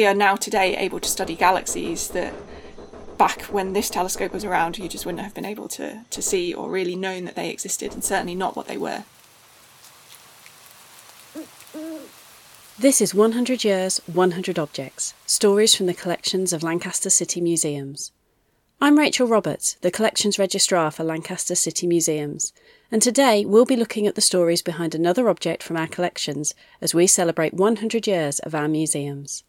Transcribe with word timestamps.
we 0.00 0.06
are 0.06 0.14
now 0.14 0.34
today 0.34 0.74
able 0.78 0.98
to 0.98 1.10
study 1.10 1.36
galaxies 1.36 2.08
that 2.08 2.32
back 3.18 3.42
when 3.52 3.74
this 3.74 3.90
telescope 3.90 4.32
was 4.32 4.46
around, 4.46 4.78
you 4.78 4.88
just 4.88 5.04
wouldn't 5.04 5.22
have 5.22 5.34
been 5.34 5.44
able 5.44 5.68
to, 5.68 6.06
to 6.08 6.22
see 6.22 6.54
or 6.54 6.70
really 6.70 6.96
known 6.96 7.26
that 7.26 7.34
they 7.34 7.50
existed, 7.50 7.92
and 7.92 8.02
certainly 8.02 8.34
not 8.34 8.56
what 8.56 8.66
they 8.66 8.78
were. 8.78 9.04
This 12.78 13.02
is 13.02 13.14
100 13.14 13.62
Years, 13.62 14.00
100 14.06 14.58
Objects 14.58 15.12
Stories 15.26 15.74
from 15.74 15.84
the 15.84 15.92
collections 15.92 16.54
of 16.54 16.62
Lancaster 16.62 17.10
City 17.10 17.42
Museums. 17.42 18.10
I'm 18.80 18.98
Rachel 18.98 19.28
Roberts, 19.28 19.76
the 19.82 19.90
Collections 19.90 20.38
Registrar 20.38 20.90
for 20.90 21.04
Lancaster 21.04 21.54
City 21.54 21.86
Museums, 21.86 22.54
and 22.90 23.02
today 23.02 23.44
we'll 23.44 23.66
be 23.66 23.76
looking 23.76 24.06
at 24.06 24.14
the 24.14 24.22
stories 24.22 24.62
behind 24.62 24.94
another 24.94 25.28
object 25.28 25.62
from 25.62 25.76
our 25.76 25.88
collections 25.88 26.54
as 26.80 26.94
we 26.94 27.06
celebrate 27.06 27.52
100 27.52 28.06
years 28.06 28.38
of 28.38 28.54
our 28.54 28.66
museums. 28.66 29.44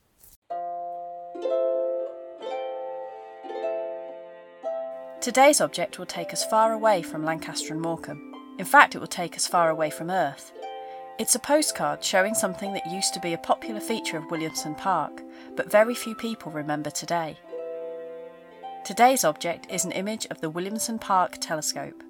Today's 5.21 5.61
object 5.61 5.99
will 5.99 6.07
take 6.07 6.33
us 6.33 6.43
far 6.43 6.73
away 6.73 7.03
from 7.03 7.23
Lancaster 7.23 7.73
and 7.73 7.81
Morecambe. 7.81 8.33
In 8.57 8.65
fact, 8.65 8.95
it 8.95 8.97
will 8.97 9.05
take 9.05 9.35
us 9.35 9.45
far 9.45 9.69
away 9.69 9.91
from 9.91 10.09
Earth. 10.09 10.51
It's 11.19 11.35
a 11.35 11.39
postcard 11.39 12.03
showing 12.03 12.33
something 12.33 12.73
that 12.73 12.91
used 12.91 13.13
to 13.13 13.19
be 13.19 13.33
a 13.33 13.37
popular 13.37 13.79
feature 13.79 14.17
of 14.17 14.31
Williamson 14.31 14.73
Park, 14.73 15.21
but 15.55 15.69
very 15.69 15.93
few 15.93 16.15
people 16.15 16.51
remember 16.51 16.89
today. 16.89 17.37
Today's 18.83 19.23
object 19.23 19.71
is 19.71 19.85
an 19.85 19.91
image 19.91 20.25
of 20.31 20.41
the 20.41 20.49
Williamson 20.49 20.97
Park 20.97 21.37
telescope. 21.39 22.03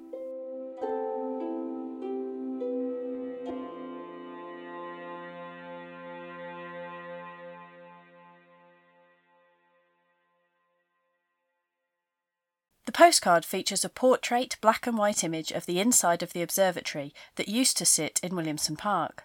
The 12.91 12.97
postcard 12.97 13.45
features 13.45 13.85
a 13.85 13.89
portrait 13.89 14.57
black 14.59 14.85
and 14.85 14.97
white 14.97 15.23
image 15.23 15.51
of 15.51 15.65
the 15.65 15.79
inside 15.79 16.21
of 16.21 16.33
the 16.33 16.41
observatory 16.41 17.13
that 17.37 17.47
used 17.47 17.77
to 17.77 17.85
sit 17.85 18.19
in 18.21 18.35
Williamson 18.35 18.75
Park. 18.75 19.23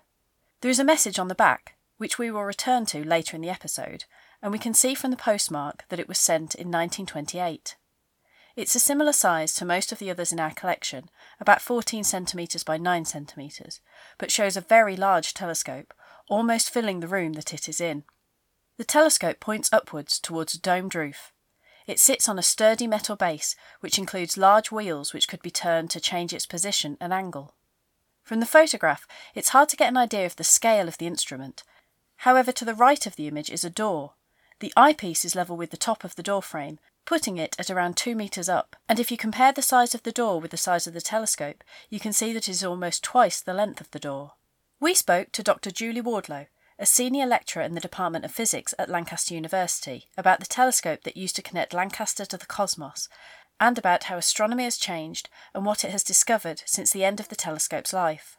There 0.60 0.70
is 0.70 0.78
a 0.78 0.84
message 0.84 1.18
on 1.18 1.26
the 1.26 1.34
back, 1.34 1.74
which 1.96 2.16
we 2.16 2.30
will 2.30 2.44
return 2.44 2.86
to 2.86 3.02
later 3.02 3.34
in 3.34 3.42
the 3.42 3.50
episode, 3.50 4.04
and 4.40 4.52
we 4.52 4.60
can 4.60 4.72
see 4.72 4.94
from 4.94 5.10
the 5.10 5.16
postmark 5.16 5.84
that 5.88 5.98
it 5.98 6.06
was 6.06 6.20
sent 6.20 6.54
in 6.54 6.68
1928. 6.68 7.74
It's 8.54 8.76
a 8.76 8.78
similar 8.78 9.12
size 9.12 9.52
to 9.54 9.64
most 9.64 9.90
of 9.90 9.98
the 9.98 10.12
others 10.12 10.30
in 10.30 10.38
our 10.38 10.52
collection, 10.52 11.10
about 11.40 11.60
14 11.60 12.04
centimetres 12.04 12.62
by 12.62 12.76
9 12.76 13.04
centimetres, 13.04 13.80
but 14.16 14.30
shows 14.30 14.56
a 14.56 14.60
very 14.60 14.94
large 14.94 15.34
telescope, 15.34 15.92
almost 16.28 16.70
filling 16.70 17.00
the 17.00 17.08
room 17.08 17.32
that 17.32 17.52
it 17.52 17.68
is 17.68 17.80
in. 17.80 18.04
The 18.76 18.84
telescope 18.84 19.40
points 19.40 19.72
upwards 19.72 20.20
towards 20.20 20.54
a 20.54 20.60
domed 20.60 20.94
roof, 20.94 21.32
it 21.86 22.00
sits 22.00 22.28
on 22.28 22.38
a 22.38 22.42
sturdy 22.42 22.86
metal 22.86 23.16
base, 23.16 23.56
which 23.80 23.98
includes 23.98 24.36
large 24.36 24.70
wheels 24.70 25.12
which 25.12 25.28
could 25.28 25.42
be 25.42 25.50
turned 25.50 25.90
to 25.90 26.00
change 26.00 26.32
its 26.32 26.46
position 26.46 26.96
and 27.00 27.12
angle. 27.12 27.54
From 28.22 28.40
the 28.40 28.46
photograph, 28.46 29.06
it's 29.34 29.50
hard 29.50 29.68
to 29.68 29.76
get 29.76 29.88
an 29.88 29.96
idea 29.96 30.26
of 30.26 30.36
the 30.36 30.44
scale 30.44 30.88
of 30.88 30.98
the 30.98 31.06
instrument. 31.06 31.62
However, 32.18 32.50
to 32.52 32.64
the 32.64 32.74
right 32.74 33.06
of 33.06 33.16
the 33.16 33.28
image 33.28 33.50
is 33.50 33.64
a 33.64 33.70
door. 33.70 34.14
The 34.58 34.72
eyepiece 34.76 35.24
is 35.24 35.36
level 35.36 35.56
with 35.56 35.70
the 35.70 35.76
top 35.76 36.02
of 36.02 36.16
the 36.16 36.22
door 36.22 36.42
frame, 36.42 36.78
putting 37.04 37.36
it 37.36 37.54
at 37.58 37.70
around 37.70 37.96
two 37.96 38.16
metres 38.16 38.48
up, 38.48 38.74
and 38.88 38.98
if 38.98 39.10
you 39.10 39.16
compare 39.16 39.52
the 39.52 39.62
size 39.62 39.94
of 39.94 40.02
the 40.02 40.10
door 40.12 40.40
with 40.40 40.50
the 40.50 40.56
size 40.56 40.86
of 40.86 40.94
the 40.94 41.00
telescope, 41.00 41.62
you 41.88 42.00
can 42.00 42.12
see 42.12 42.32
that 42.32 42.48
it 42.48 42.52
is 42.52 42.64
almost 42.64 43.04
twice 43.04 43.40
the 43.40 43.54
length 43.54 43.80
of 43.80 43.90
the 43.92 44.00
door. 44.00 44.32
We 44.80 44.92
spoke 44.92 45.30
to 45.32 45.42
Dr. 45.42 45.70
Julie 45.70 46.02
Wardlow, 46.02 46.46
a 46.78 46.86
senior 46.86 47.26
lecturer 47.26 47.62
in 47.62 47.74
the 47.74 47.80
Department 47.80 48.24
of 48.24 48.30
Physics 48.30 48.74
at 48.78 48.90
Lancaster 48.90 49.34
University, 49.34 50.08
about 50.16 50.40
the 50.40 50.46
telescope 50.46 51.04
that 51.04 51.16
used 51.16 51.36
to 51.36 51.42
connect 51.42 51.72
Lancaster 51.72 52.26
to 52.26 52.36
the 52.36 52.46
cosmos, 52.46 53.08
and 53.58 53.78
about 53.78 54.04
how 54.04 54.16
astronomy 54.18 54.64
has 54.64 54.76
changed 54.76 55.30
and 55.54 55.64
what 55.64 55.84
it 55.84 55.90
has 55.90 56.04
discovered 56.04 56.62
since 56.66 56.90
the 56.92 57.04
end 57.04 57.20
of 57.20 57.28
the 57.28 57.36
telescope's 57.36 57.92
life. 57.92 58.36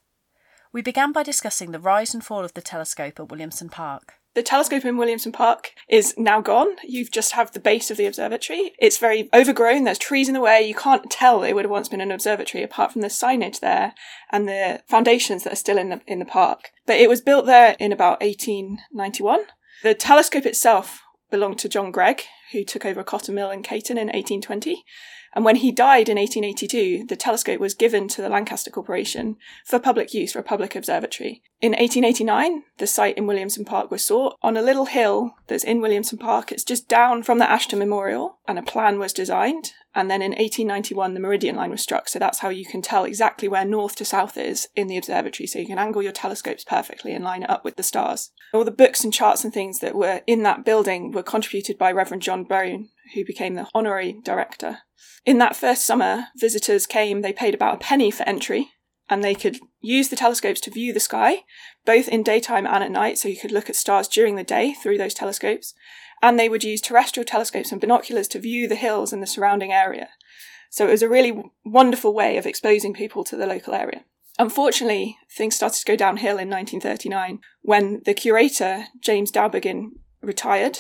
We 0.72 0.82
began 0.82 1.12
by 1.12 1.24
discussing 1.24 1.72
the 1.72 1.80
rise 1.80 2.14
and 2.14 2.24
fall 2.24 2.46
of 2.46 2.54
the 2.54 2.62
telescope 2.62 3.20
at 3.20 3.30
Williamson 3.30 3.70
Park. 3.70 4.16
The 4.38 4.44
telescope 4.44 4.86
in 4.86 4.98
Williamson 4.98 5.32
Park 5.32 5.74
is 5.90 6.14
now 6.16 6.42
gone. 6.42 6.76
You 6.84 7.06
just 7.06 7.32
have 7.32 7.54
the 7.54 7.60
base 7.60 7.90
of 7.90 7.98
the 7.98 8.06
observatory. 8.06 8.76
It's 8.78 9.00
very 9.00 9.30
overgrown. 9.34 9.86
There's 9.86 9.98
trees 9.98 10.28
in 10.28 10.36
the 10.36 10.40
way. 10.40 10.62
You 10.62 10.76
can't 10.76 11.10
tell 11.10 11.42
it 11.42 11.54
would 11.54 11.66
have 11.66 11.72
once 11.72 11.90
been 11.90 12.02
an 12.02 12.12
observatory 12.12 12.64
apart 12.64 12.92
from 12.92 13.02
the 13.02 13.08
signage 13.08 13.62
there 13.62 13.96
and 14.32 14.48
the 14.48 14.84
foundations 14.86 15.44
that 15.44 15.54
are 15.54 15.56
still 15.56 15.80
in 15.80 15.90
the 15.90 16.02
in 16.06 16.20
the 16.20 16.26
park. 16.26 16.70
But 16.86 16.98
it 16.98 17.10
was 17.10 17.20
built 17.20 17.48
there 17.48 17.76
in 17.80 17.92
about 17.92 18.22
1891. 18.22 19.46
The 19.82 19.96
telescope 19.96 20.46
itself 20.46 21.02
belonged 21.32 21.58
to 21.58 21.70
John 21.70 21.90
Gregg, 21.90 22.26
who 22.52 22.64
took 22.64 22.86
over 22.86 23.02
a 23.02 23.04
cotton 23.04 23.36
mill 23.36 23.52
in 23.52 23.64
Caton 23.64 23.98
in 23.98 24.08
1820. 24.08 24.84
And 25.36 25.46
when 25.46 25.58
he 25.58 25.72
died 25.72 26.10
in 26.10 26.18
1882, 26.18 27.06
the 27.08 27.16
telescope 27.16 27.60
was 27.60 27.74
given 27.74 28.08
to 28.08 28.22
the 28.22 28.30
Lancaster 28.30 28.72
Corporation 28.72 29.36
for 29.66 29.78
public 29.78 30.14
use 30.14 30.34
for 30.34 30.40
a 30.40 30.44
public 30.44 30.76
observatory. 30.76 31.44
In 31.62 31.72
1889, 31.72 32.64
the 32.78 32.88
site 32.88 33.18
in 33.18 33.28
Williamson 33.28 33.66
Park 33.66 33.92
was 33.92 34.04
sought 34.04 34.38
on 34.42 34.58
a 34.58 34.62
little 34.62 34.86
hill 34.86 35.36
that's 35.48 35.64
in 35.64 35.82
Williamson 35.82 36.18
Park. 36.18 36.52
It's 36.52 36.64
just 36.64 36.88
down 36.88 37.24
from 37.24 37.40
the 37.40 37.50
Ashton 37.50 37.80
Memorial, 37.80 38.40
and 38.48 38.58
a 38.58 38.64
plan 38.64 39.00
was 39.00 39.14
designed. 39.14 39.74
And 39.96 40.12
then 40.12 40.22
in 40.22 40.32
1891, 40.32 41.16
the 41.16 41.20
meridian 41.20 41.56
line 41.56 41.72
was 41.72 41.82
struck. 41.82 42.08
So 42.08 42.20
that's 42.20 42.40
how 42.40 42.50
you 42.50 42.66
can 42.66 42.84
tell 42.84 43.04
exactly 43.04 43.48
where 43.48 43.66
north 43.66 43.96
to 43.96 44.06
south 44.06 44.38
is 44.38 44.68
in 44.76 44.86
the 44.86 44.98
observatory. 44.98 45.48
So 45.48 45.58
you 45.58 45.66
can 45.66 45.80
angle 45.80 46.04
your 46.04 46.12
telescopes 46.12 46.64
perfectly 46.64 47.14
and 47.14 47.24
line 47.24 47.42
it 47.42 47.50
up 47.50 47.64
with 47.64 47.78
the 47.78 47.84
stars. 47.84 48.30
All 48.54 48.64
the 48.64 48.70
books 48.70 49.04
and 49.04 49.12
charts 49.12 49.44
and 49.44 49.52
things 49.52 49.80
that 49.80 49.96
were 49.96 50.22
in 50.28 50.44
that 50.44 50.64
building 50.64 51.12
were 51.12 51.24
contributed 51.24 51.80
by 51.80 51.92
Reverend 51.92 52.22
John 52.22 52.37
Brone, 52.44 52.90
who 53.14 53.26
became 53.26 53.56
the 53.56 53.68
honorary 53.74 54.20
director. 54.24 54.80
In 55.26 55.38
that 55.40 55.56
first 55.56 55.86
summer, 55.86 56.28
visitors 56.36 56.86
came, 56.86 57.22
they 57.22 57.34
paid 57.34 57.54
about 57.54 57.76
a 57.76 57.80
penny 57.80 58.12
for 58.12 58.24
entry, 58.24 58.72
and 59.10 59.24
they 59.24 59.36
could 59.36 59.60
use 59.80 60.10
the 60.10 60.16
telescopes 60.16 60.60
to 60.62 60.72
view 60.72 60.94
the 60.94 61.00
sky, 61.00 61.44
both 61.86 62.08
in 62.08 62.24
daytime 62.24 62.66
and 62.66 62.84
at 62.84 62.92
night, 62.92 63.18
so 63.18 63.30
you 63.30 63.38
could 63.38 63.52
look 63.52 63.70
at 63.70 63.76
stars 63.76 64.08
during 64.08 64.36
the 64.36 64.44
day 64.44 64.74
through 64.74 64.98
those 64.98 65.14
telescopes. 65.14 65.74
And 66.22 66.40
they 66.40 66.50
would 66.50 66.64
use 66.64 66.82
terrestrial 66.82 67.26
telescopes 67.26 67.72
and 67.72 67.80
binoculars 67.80 68.28
to 68.30 68.40
view 68.40 68.68
the 68.68 68.76
hills 68.76 69.14
and 69.14 69.22
the 69.22 69.28
surrounding 69.28 69.72
area. 69.72 70.10
So 70.70 70.88
it 70.88 70.92
was 70.92 71.02
a 71.02 71.10
really 71.10 71.44
wonderful 71.64 72.14
way 72.14 72.38
of 72.38 72.46
exposing 72.46 72.94
people 72.94 73.24
to 73.26 73.38
the 73.38 73.48
local 73.48 73.74
area. 73.74 74.04
Unfortunately, 74.40 75.18
things 75.32 75.56
started 75.56 75.80
to 75.80 75.86
go 75.86 75.96
downhill 75.96 76.38
in 76.38 76.50
1939 76.50 77.40
when 77.62 78.02
the 78.06 78.14
curator, 78.14 78.86
James 79.02 79.32
Dowbiggin, 79.32 79.92
retired 80.22 80.80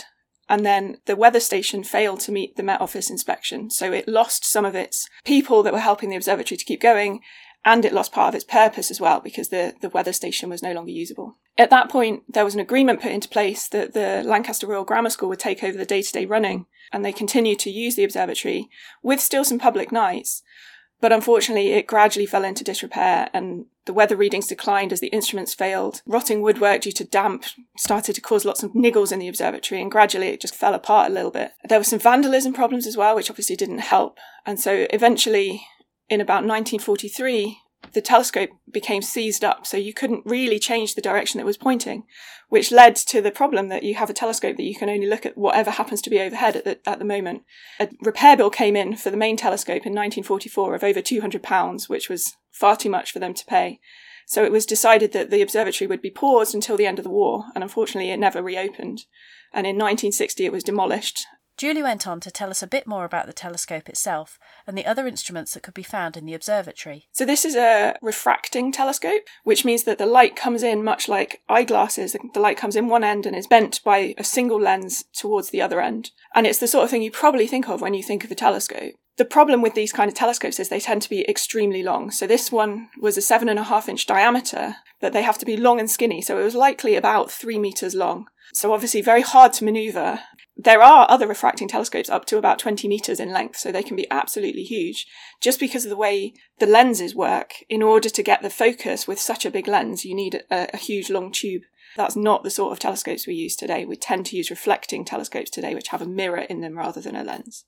and 0.49 0.65
then 0.65 0.97
the 1.05 1.15
weather 1.15 1.39
station 1.39 1.83
failed 1.83 2.19
to 2.21 2.31
meet 2.31 2.55
the 2.55 2.63
Met 2.63 2.81
Office 2.81 3.09
inspection. 3.09 3.69
So 3.69 3.91
it 3.91 4.07
lost 4.07 4.45
some 4.45 4.65
of 4.65 4.75
its 4.75 5.09
people 5.23 5.63
that 5.63 5.73
were 5.73 5.79
helping 5.79 6.09
the 6.09 6.15
observatory 6.15 6.57
to 6.57 6.65
keep 6.65 6.81
going, 6.81 7.21
and 7.65 7.83
it 7.83 7.93
lost 7.93 8.13
part 8.13 8.29
of 8.29 8.35
its 8.35 8.45
purpose 8.45 8.89
as 8.89 9.01
well 9.01 9.19
because 9.19 9.49
the, 9.49 9.73
the 9.81 9.89
weather 9.89 10.13
station 10.13 10.49
was 10.49 10.63
no 10.63 10.71
longer 10.71 10.91
usable. 10.91 11.35
At 11.57 11.69
that 11.71 11.89
point, 11.89 12.23
there 12.29 12.45
was 12.45 12.53
an 12.53 12.61
agreement 12.61 13.01
put 13.01 13.11
into 13.11 13.27
place 13.27 13.67
that 13.69 13.93
the 13.93 14.23
Lancaster 14.23 14.67
Royal 14.67 14.85
Grammar 14.85 15.09
School 15.09 15.29
would 15.29 15.39
take 15.39 15.63
over 15.63 15.77
the 15.77 15.85
day 15.85 16.01
to 16.01 16.11
day 16.13 16.25
running, 16.25 16.67
and 16.93 17.03
they 17.03 17.11
continued 17.11 17.59
to 17.59 17.71
use 17.71 17.95
the 17.95 18.03
observatory 18.03 18.69
with 19.03 19.19
still 19.19 19.43
some 19.43 19.59
public 19.59 19.91
nights. 19.91 20.43
But 20.99 21.11
unfortunately, 21.11 21.73
it 21.73 21.87
gradually 21.87 22.25
fell 22.25 22.43
into 22.43 22.63
disrepair 22.63 23.29
and 23.33 23.65
the 23.85 23.93
weather 23.93 24.15
readings 24.15 24.47
declined 24.47 24.91
as 24.91 24.99
the 24.99 25.07
instruments 25.07 25.53
failed. 25.53 26.01
Rotting 26.05 26.41
woodwork 26.41 26.81
due 26.81 26.91
to 26.93 27.03
damp 27.03 27.45
started 27.77 28.13
to 28.13 28.21
cause 28.21 28.45
lots 28.45 28.63
of 28.63 28.73
niggles 28.73 29.11
in 29.11 29.19
the 29.19 29.27
observatory 29.27 29.81
and 29.81 29.91
gradually 29.91 30.27
it 30.27 30.41
just 30.41 30.55
fell 30.55 30.73
apart 30.73 31.11
a 31.11 31.13
little 31.13 31.31
bit. 31.31 31.51
There 31.67 31.79
were 31.79 31.83
some 31.83 31.99
vandalism 31.99 32.53
problems 32.53 32.87
as 32.87 32.97
well, 32.97 33.15
which 33.15 33.29
obviously 33.29 33.55
didn't 33.55 33.79
help. 33.79 34.17
And 34.45 34.59
so 34.59 34.87
eventually, 34.89 35.61
in 36.09 36.19
about 36.19 36.45
1943, 36.45 37.59
the 37.93 38.01
telescope 38.01 38.49
became 38.71 39.01
seized 39.01 39.43
up, 39.43 39.65
so 39.65 39.77
you 39.77 39.93
couldn't 39.93 40.25
really 40.25 40.59
change 40.59 40.95
the 40.95 41.01
direction 41.01 41.39
it 41.39 41.45
was 41.45 41.57
pointing, 41.57 42.03
which 42.49 42.71
led 42.71 42.95
to 42.95 43.21
the 43.21 43.31
problem 43.31 43.69
that 43.69 43.83
you 43.83 43.95
have 43.95 44.09
a 44.09 44.13
telescope 44.13 44.57
that 44.57 44.63
you 44.63 44.75
can 44.75 44.89
only 44.89 45.07
look 45.07 45.25
at 45.25 45.37
whatever 45.37 45.71
happens 45.71 46.01
to 46.01 46.09
be 46.09 46.19
overhead 46.19 46.55
at 46.55 46.65
the, 46.65 46.89
at 46.89 46.99
the 46.99 47.05
moment. 47.05 47.43
A 47.79 47.89
repair 48.01 48.37
bill 48.37 48.49
came 48.49 48.75
in 48.75 48.95
for 48.95 49.09
the 49.09 49.17
main 49.17 49.37
telescope 49.37 49.85
in 49.85 49.93
1944 49.93 50.75
of 50.75 50.83
over 50.83 51.01
£200, 51.01 51.89
which 51.89 52.09
was 52.09 52.35
far 52.51 52.75
too 52.75 52.89
much 52.89 53.11
for 53.11 53.19
them 53.19 53.33
to 53.33 53.45
pay. 53.45 53.79
So 54.25 54.43
it 54.43 54.51
was 54.51 54.65
decided 54.65 55.13
that 55.13 55.29
the 55.29 55.41
observatory 55.41 55.87
would 55.87 56.01
be 56.01 56.11
paused 56.11 56.53
until 56.53 56.75
the 56.75 56.85
end 56.85 56.99
of 56.99 57.03
the 57.03 57.09
war, 57.09 57.45
and 57.55 57.63
unfortunately 57.63 58.11
it 58.11 58.19
never 58.19 58.43
reopened. 58.43 59.05
And 59.53 59.65
in 59.65 59.75
1960 59.75 60.45
it 60.45 60.51
was 60.51 60.63
demolished, 60.63 61.25
Julie 61.57 61.81
went 61.81 62.05
on 62.05 62.19
to 62.19 62.29
tell 62.29 62.51
us 62.51 62.61
a 62.61 62.67
bit 62.67 62.85
more 62.85 63.03
about 63.03 63.25
the 63.25 63.33
telescope 63.33 63.89
itself 63.89 64.37
and 64.67 64.77
the 64.77 64.85
other 64.85 65.07
instruments 65.07 65.53
that 65.53 65.63
could 65.63 65.73
be 65.73 65.81
found 65.81 66.15
in 66.15 66.25
the 66.25 66.35
observatory. 66.35 67.07
So, 67.11 67.25
this 67.25 67.43
is 67.45 67.55
a 67.55 67.95
refracting 67.99 68.71
telescope, 68.71 69.23
which 69.43 69.65
means 69.65 69.83
that 69.85 69.97
the 69.97 70.05
light 70.05 70.35
comes 70.35 70.61
in 70.61 70.83
much 70.83 71.09
like 71.09 71.41
eyeglasses. 71.49 72.15
The 72.33 72.39
light 72.39 72.57
comes 72.57 72.75
in 72.75 72.89
one 72.89 73.03
end 73.03 73.25
and 73.25 73.35
is 73.35 73.47
bent 73.47 73.83
by 73.83 74.13
a 74.19 74.23
single 74.23 74.61
lens 74.61 75.05
towards 75.13 75.49
the 75.49 75.61
other 75.61 75.81
end. 75.81 76.11
And 76.35 76.45
it's 76.45 76.59
the 76.59 76.67
sort 76.67 76.83
of 76.83 76.91
thing 76.91 77.01
you 77.01 77.09
probably 77.09 77.47
think 77.47 77.67
of 77.67 77.81
when 77.81 77.95
you 77.95 78.03
think 78.03 78.23
of 78.23 78.29
a 78.29 78.35
telescope. 78.35 78.93
The 79.17 79.25
problem 79.25 79.63
with 79.63 79.73
these 79.73 79.91
kind 79.91 80.09
of 80.09 80.13
telescopes 80.13 80.59
is 80.59 80.69
they 80.69 80.79
tend 80.79 81.01
to 81.01 81.09
be 81.09 81.27
extremely 81.27 81.81
long. 81.81 82.11
So 82.11 82.27
this 82.27 82.51
one 82.51 82.89
was 83.01 83.17
a 83.17 83.21
seven 83.21 83.49
and 83.49 83.57
a 83.57 83.63
half 83.63 83.89
inch 83.89 84.05
diameter, 84.05 84.75
but 85.01 85.11
they 85.11 85.23
have 85.23 85.39
to 85.39 85.45
be 85.45 85.57
long 85.57 85.79
and 85.79 85.89
skinny. 85.89 86.21
So 86.21 86.39
it 86.39 86.43
was 86.43 86.53
likely 86.53 86.95
about 86.95 87.31
three 87.31 87.57
meters 87.57 87.95
long. 87.95 88.27
So 88.53 88.71
obviously 88.71 89.01
very 89.01 89.23
hard 89.23 89.53
to 89.53 89.65
maneuver. 89.65 90.19
There 90.59 90.81
are 90.81 91.05
other 91.09 91.27
refracting 91.27 91.67
telescopes 91.67 92.09
up 92.09 92.25
to 92.25 92.37
about 92.37 92.57
20 92.57 92.87
meters 92.87 93.19
in 93.19 93.31
length, 93.31 93.57
so 93.57 93.71
they 93.71 93.83
can 93.83 93.95
be 93.95 94.09
absolutely 94.09 94.63
huge. 94.63 95.05
Just 95.39 95.59
because 95.59 95.85
of 95.85 95.89
the 95.89 95.95
way 95.95 96.33
the 96.57 96.65
lenses 96.65 97.13
work, 97.13 97.63
in 97.69 97.83
order 97.83 98.09
to 98.09 98.23
get 98.23 98.41
the 98.41 98.49
focus 98.49 99.07
with 99.07 99.19
such 99.19 99.45
a 99.45 99.51
big 99.51 99.67
lens, 99.67 100.03
you 100.03 100.15
need 100.15 100.43
a, 100.49 100.67
a 100.73 100.77
huge 100.77 101.11
long 101.11 101.31
tube. 101.31 101.61
That's 101.95 102.15
not 102.15 102.43
the 102.43 102.49
sort 102.49 102.71
of 102.71 102.79
telescopes 102.79 103.27
we 103.27 103.35
use 103.35 103.55
today. 103.55 103.85
We 103.85 103.95
tend 103.95 104.25
to 104.27 104.37
use 104.37 104.49
reflecting 104.49 105.05
telescopes 105.05 105.51
today, 105.51 105.75
which 105.75 105.89
have 105.89 106.01
a 106.01 106.07
mirror 106.07 106.39
in 106.39 106.61
them 106.61 106.75
rather 106.75 107.01
than 107.01 107.15
a 107.15 107.23
lens. 107.23 107.65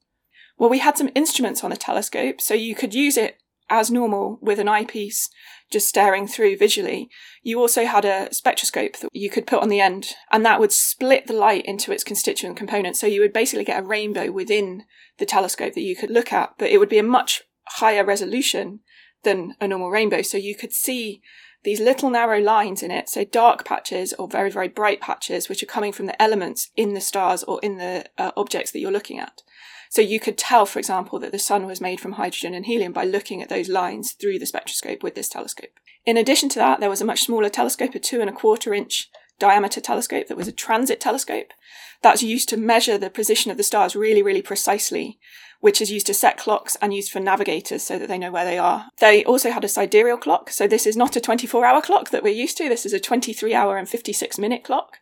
Well, 0.57 0.69
we 0.69 0.79
had 0.79 0.97
some 0.97 1.11
instruments 1.15 1.63
on 1.63 1.69
the 1.69 1.77
telescope, 1.77 2.41
so 2.41 2.53
you 2.55 2.73
could 2.73 2.95
use 2.95 3.17
it 3.17 3.37
as 3.69 3.91
normal 3.91 4.39
with 4.41 4.59
an 4.59 4.67
eyepiece 4.67 5.29
just 5.71 5.87
staring 5.87 6.27
through 6.27 6.57
visually. 6.57 7.09
You 7.43 7.59
also 7.59 7.85
had 7.85 8.05
a 8.05 8.33
spectroscope 8.33 8.97
that 8.97 9.09
you 9.13 9.29
could 9.29 9.45
put 9.45 9.61
on 9.61 9.69
the 9.69 9.79
end, 9.79 10.15
and 10.31 10.45
that 10.45 10.59
would 10.59 10.71
split 10.71 11.27
the 11.27 11.33
light 11.33 11.65
into 11.65 11.91
its 11.91 12.03
constituent 12.03 12.57
components. 12.57 12.99
So 12.99 13.07
you 13.07 13.21
would 13.21 13.33
basically 13.33 13.65
get 13.65 13.79
a 13.79 13.85
rainbow 13.85 14.31
within 14.31 14.83
the 15.19 15.25
telescope 15.25 15.73
that 15.75 15.81
you 15.81 15.95
could 15.95 16.09
look 16.09 16.33
at, 16.33 16.53
but 16.57 16.69
it 16.69 16.79
would 16.79 16.89
be 16.89 16.97
a 16.97 17.03
much 17.03 17.43
higher 17.67 18.03
resolution 18.03 18.79
than 19.23 19.55
a 19.61 19.67
normal 19.67 19.89
rainbow. 19.89 20.21
So 20.21 20.37
you 20.37 20.55
could 20.55 20.73
see 20.73 21.21
these 21.63 21.79
little 21.79 22.09
narrow 22.09 22.39
lines 22.39 22.81
in 22.81 22.89
it, 22.89 23.09
so 23.09 23.25
dark 23.25 23.65
patches 23.65 24.13
or 24.13 24.27
very, 24.27 24.49
very 24.49 24.69
bright 24.69 25.01
patches, 25.01 25.49
which 25.49 25.61
are 25.61 25.67
coming 25.67 25.91
from 25.91 26.05
the 26.05 26.19
elements 26.21 26.71
in 26.75 26.93
the 26.93 27.01
stars 27.01 27.43
or 27.43 27.59
in 27.61 27.77
the 27.77 28.05
uh, 28.17 28.31
objects 28.37 28.71
that 28.71 28.79
you're 28.79 28.91
looking 28.91 29.19
at. 29.19 29.41
So 29.89 30.01
you 30.01 30.19
could 30.19 30.37
tell, 30.37 30.67
for 30.67 30.77
example, 30.77 31.17
that 31.19 31.31
the 31.31 31.39
sun 31.39 31.65
was 31.65 31.81
made 31.81 31.99
from 31.99 32.13
hydrogen 32.13 32.53
and 32.53 32.65
helium 32.65 32.93
by 32.93 33.05
looking 33.05 33.41
at 33.41 33.49
those 33.49 33.69
lines 33.69 34.11
through 34.11 34.37
the 34.37 34.45
spectroscope 34.45 35.01
with 35.01 35.15
this 35.15 35.27
telescope. 35.27 35.79
In 36.05 36.15
addition 36.15 36.47
to 36.49 36.59
that, 36.59 36.79
there 36.79 36.89
was 36.89 37.01
a 37.01 37.05
much 37.05 37.23
smaller 37.23 37.49
telescope, 37.49 37.95
a 37.95 37.99
two 37.99 38.21
and 38.21 38.29
a 38.29 38.33
quarter 38.33 38.73
inch 38.73 39.09
diameter 39.39 39.81
telescope 39.81 40.27
that 40.27 40.37
was 40.37 40.47
a 40.47 40.53
transit 40.53 40.99
telescope. 40.99 41.53
That's 42.01 42.21
used 42.21 42.49
to 42.49 42.57
measure 42.57 42.97
the 42.97 43.09
position 43.09 43.49
of 43.49 43.57
the 43.57 43.63
stars 43.63 43.95
really, 43.95 44.21
really 44.21 44.43
precisely, 44.43 45.17
which 45.59 45.81
is 45.81 45.91
used 45.91 46.07
to 46.07 46.13
set 46.13 46.37
clocks 46.37 46.77
and 46.81 46.93
used 46.93 47.11
for 47.11 47.19
navigators 47.19 47.83
so 47.83 47.97
that 47.97 48.07
they 48.07 48.17
know 48.17 48.31
where 48.31 48.45
they 48.45 48.57
are. 48.57 48.87
They 48.99 49.25
also 49.25 49.49
had 49.49 49.63
a 49.63 49.69
sidereal 49.69 50.17
clock. 50.17 50.51
So 50.51 50.67
this 50.67 50.85
is 50.85 50.95
not 50.95 51.15
a 51.15 51.21
24 51.21 51.65
hour 51.65 51.81
clock 51.81 52.11
that 52.11 52.23
we're 52.23 52.29
used 52.29 52.57
to. 52.57 52.69
This 52.69 52.85
is 52.85 52.93
a 52.93 52.99
23 52.99 53.55
hour 53.55 53.77
and 53.77 53.89
56 53.89 54.37
minute 54.37 54.63
clock. 54.63 54.99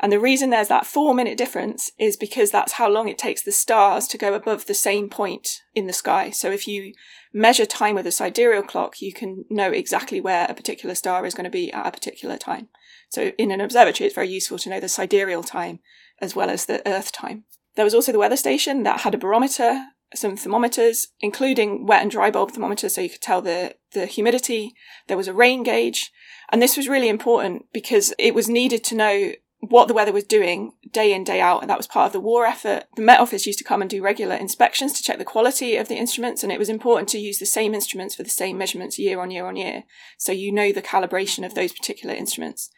And 0.00 0.12
the 0.12 0.20
reason 0.20 0.50
there's 0.50 0.68
that 0.68 0.86
four 0.86 1.14
minute 1.14 1.38
difference 1.38 1.90
is 1.98 2.16
because 2.16 2.50
that's 2.50 2.72
how 2.72 2.88
long 2.88 3.08
it 3.08 3.16
takes 3.16 3.42
the 3.42 3.52
stars 3.52 4.06
to 4.08 4.18
go 4.18 4.34
above 4.34 4.66
the 4.66 4.74
same 4.74 5.08
point 5.08 5.62
in 5.74 5.86
the 5.86 5.92
sky. 5.92 6.30
So 6.30 6.50
if 6.50 6.68
you 6.68 6.92
measure 7.32 7.66
time 7.66 7.94
with 7.94 8.06
a 8.06 8.12
sidereal 8.12 8.62
clock, 8.62 9.00
you 9.00 9.12
can 9.12 9.44
know 9.48 9.70
exactly 9.70 10.20
where 10.20 10.46
a 10.48 10.54
particular 10.54 10.94
star 10.94 11.24
is 11.24 11.34
going 11.34 11.44
to 11.44 11.50
be 11.50 11.72
at 11.72 11.86
a 11.86 11.90
particular 11.90 12.36
time. 12.36 12.68
So 13.08 13.32
in 13.38 13.50
an 13.50 13.60
observatory, 13.60 14.06
it's 14.06 14.14
very 14.14 14.28
useful 14.28 14.58
to 14.58 14.70
know 14.70 14.80
the 14.80 14.88
sidereal 14.88 15.42
time 15.42 15.80
as 16.20 16.36
well 16.36 16.50
as 16.50 16.66
the 16.66 16.86
Earth 16.86 17.12
time. 17.12 17.44
There 17.74 17.84
was 17.84 17.94
also 17.94 18.12
the 18.12 18.18
weather 18.18 18.36
station 18.36 18.82
that 18.82 19.00
had 19.00 19.14
a 19.14 19.18
barometer, 19.18 19.84
some 20.14 20.36
thermometers, 20.36 21.08
including 21.20 21.86
wet 21.86 22.02
and 22.02 22.10
dry 22.10 22.30
bulb 22.30 22.52
thermometers, 22.52 22.94
so 22.94 23.02
you 23.02 23.10
could 23.10 23.20
tell 23.20 23.42
the, 23.42 23.76
the 23.92 24.06
humidity. 24.06 24.74
There 25.08 25.16
was 25.16 25.28
a 25.28 25.34
rain 25.34 25.62
gauge. 25.62 26.10
And 26.50 26.62
this 26.62 26.76
was 26.76 26.88
really 26.88 27.08
important 27.08 27.66
because 27.72 28.14
it 28.18 28.34
was 28.34 28.48
needed 28.48 28.84
to 28.84 28.94
know 28.94 29.32
what 29.68 29.88
the 29.88 29.94
weather 29.94 30.12
was 30.12 30.24
doing 30.24 30.72
day 30.90 31.12
in, 31.12 31.24
day 31.24 31.40
out. 31.40 31.60
And 31.60 31.70
that 31.70 31.78
was 31.78 31.86
part 31.86 32.06
of 32.06 32.12
the 32.12 32.20
war 32.20 32.46
effort. 32.46 32.84
The 32.96 33.02
Met 33.02 33.20
Office 33.20 33.46
used 33.46 33.58
to 33.58 33.64
come 33.64 33.80
and 33.80 33.90
do 33.90 34.02
regular 34.02 34.34
inspections 34.34 34.92
to 34.94 35.02
check 35.02 35.18
the 35.18 35.24
quality 35.24 35.76
of 35.76 35.88
the 35.88 35.96
instruments. 35.96 36.42
And 36.42 36.52
it 36.52 36.58
was 36.58 36.68
important 36.68 37.08
to 37.10 37.18
use 37.18 37.38
the 37.38 37.46
same 37.46 37.74
instruments 37.74 38.14
for 38.14 38.22
the 38.22 38.30
same 38.30 38.58
measurements 38.58 38.98
year 38.98 39.20
on 39.20 39.30
year 39.30 39.46
on 39.46 39.56
year. 39.56 39.84
So 40.18 40.32
you 40.32 40.52
know 40.52 40.72
the 40.72 40.82
calibration 40.82 41.44
of 41.44 41.54
those 41.54 41.72
particular 41.72 42.14
instruments 42.14 42.70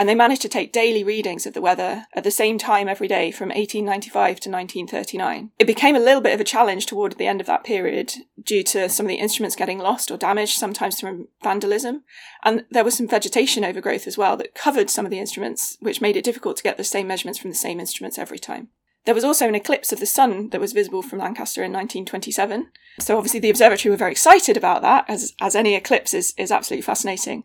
and 0.00 0.08
they 0.08 0.14
managed 0.14 0.40
to 0.40 0.48
take 0.48 0.72
daily 0.72 1.04
readings 1.04 1.44
of 1.44 1.52
the 1.52 1.60
weather 1.60 2.06
at 2.14 2.24
the 2.24 2.30
same 2.30 2.56
time 2.56 2.88
every 2.88 3.06
day 3.06 3.30
from 3.30 3.50
1895 3.50 4.40
to 4.40 4.50
1939. 4.50 5.50
It 5.58 5.66
became 5.66 5.94
a 5.94 6.00
little 6.00 6.22
bit 6.22 6.32
of 6.32 6.40
a 6.40 6.44
challenge 6.44 6.86
toward 6.86 7.18
the 7.18 7.26
end 7.26 7.42
of 7.42 7.46
that 7.48 7.64
period 7.64 8.14
due 8.42 8.62
to 8.62 8.88
some 8.88 9.04
of 9.04 9.08
the 9.10 9.16
instruments 9.16 9.54
getting 9.54 9.78
lost 9.78 10.10
or 10.10 10.16
damaged, 10.16 10.56
sometimes 10.56 10.98
from 10.98 11.28
vandalism, 11.42 12.02
and 12.42 12.64
there 12.70 12.82
was 12.82 12.96
some 12.96 13.06
vegetation 13.06 13.62
overgrowth 13.62 14.06
as 14.06 14.16
well 14.16 14.38
that 14.38 14.54
covered 14.54 14.88
some 14.88 15.04
of 15.04 15.10
the 15.10 15.18
instruments, 15.18 15.76
which 15.80 16.00
made 16.00 16.16
it 16.16 16.24
difficult 16.24 16.56
to 16.56 16.62
get 16.62 16.78
the 16.78 16.82
same 16.82 17.06
measurements 17.06 17.38
from 17.38 17.50
the 17.50 17.54
same 17.56 17.78
instruments 17.78 18.18
every 18.18 18.38
time. 18.38 18.68
There 19.04 19.14
was 19.14 19.24
also 19.24 19.48
an 19.48 19.54
eclipse 19.54 19.92
of 19.92 20.00
the 20.00 20.06
sun 20.06 20.48
that 20.48 20.62
was 20.62 20.72
visible 20.72 21.02
from 21.02 21.18
Lancaster 21.18 21.62
in 21.62 21.72
1927. 21.72 22.68
So 23.00 23.18
obviously 23.18 23.40
the 23.40 23.50
observatory 23.50 23.90
were 23.90 23.98
very 23.98 24.12
excited 24.12 24.56
about 24.56 24.80
that, 24.80 25.04
as, 25.08 25.34
as 25.42 25.54
any 25.54 25.74
eclipse 25.74 26.14
is, 26.14 26.32
is 26.38 26.50
absolutely 26.50 26.82
fascinating. 26.82 27.44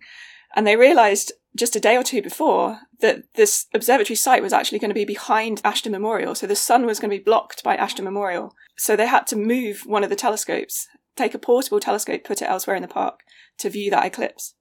And 0.55 0.65
they 0.65 0.77
realised 0.77 1.33
just 1.55 1.75
a 1.75 1.79
day 1.79 1.95
or 1.97 2.03
two 2.03 2.21
before 2.21 2.79
that 3.01 3.23
this 3.35 3.67
observatory 3.73 4.15
site 4.15 4.41
was 4.41 4.53
actually 4.53 4.79
going 4.79 4.89
to 4.89 4.95
be 4.95 5.05
behind 5.05 5.61
Ashton 5.63 5.91
Memorial. 5.91 6.33
So 6.33 6.47
the 6.47 6.55
sun 6.55 6.85
was 6.85 6.99
going 6.99 7.11
to 7.11 7.17
be 7.17 7.23
blocked 7.23 7.63
by 7.63 7.75
Ashton 7.75 8.05
Memorial. 8.05 8.55
So 8.77 8.95
they 8.95 9.07
had 9.07 9.27
to 9.27 9.35
move 9.35 9.83
one 9.85 10.03
of 10.03 10.09
the 10.09 10.15
telescopes, 10.15 10.87
take 11.15 11.33
a 11.33 11.39
portable 11.39 11.79
telescope, 11.79 12.23
put 12.23 12.41
it 12.41 12.49
elsewhere 12.49 12.75
in 12.75 12.81
the 12.81 12.87
park 12.87 13.19
to 13.59 13.69
view 13.69 13.91
that 13.91 14.05
eclipse. 14.05 14.55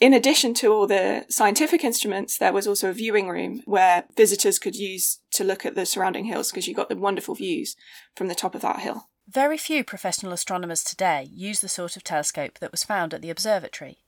In 0.00 0.12
addition 0.12 0.54
to 0.54 0.72
all 0.72 0.86
the 0.86 1.24
scientific 1.28 1.84
instruments, 1.84 2.36
there 2.36 2.52
was 2.52 2.66
also 2.66 2.90
a 2.90 2.94
viewing 2.94 3.28
room 3.28 3.62
where 3.64 4.04
visitors 4.16 4.58
could 4.58 4.74
use 4.74 5.20
to 5.32 5.44
look 5.44 5.64
at 5.64 5.76
the 5.76 5.86
surrounding 5.86 6.24
hills 6.24 6.50
because 6.50 6.66
you 6.66 6.74
got 6.74 6.88
the 6.88 6.96
wonderful 6.96 7.34
views 7.34 7.76
from 8.16 8.26
the 8.26 8.34
top 8.34 8.54
of 8.54 8.62
that 8.62 8.80
hill. 8.80 9.08
Very 9.28 9.56
few 9.56 9.84
professional 9.84 10.32
astronomers 10.32 10.82
today 10.82 11.28
use 11.32 11.60
the 11.60 11.68
sort 11.68 11.96
of 11.96 12.04
telescope 12.04 12.58
that 12.58 12.72
was 12.72 12.84
found 12.84 13.14
at 13.14 13.22
the 13.22 13.30
observatory 13.30 14.03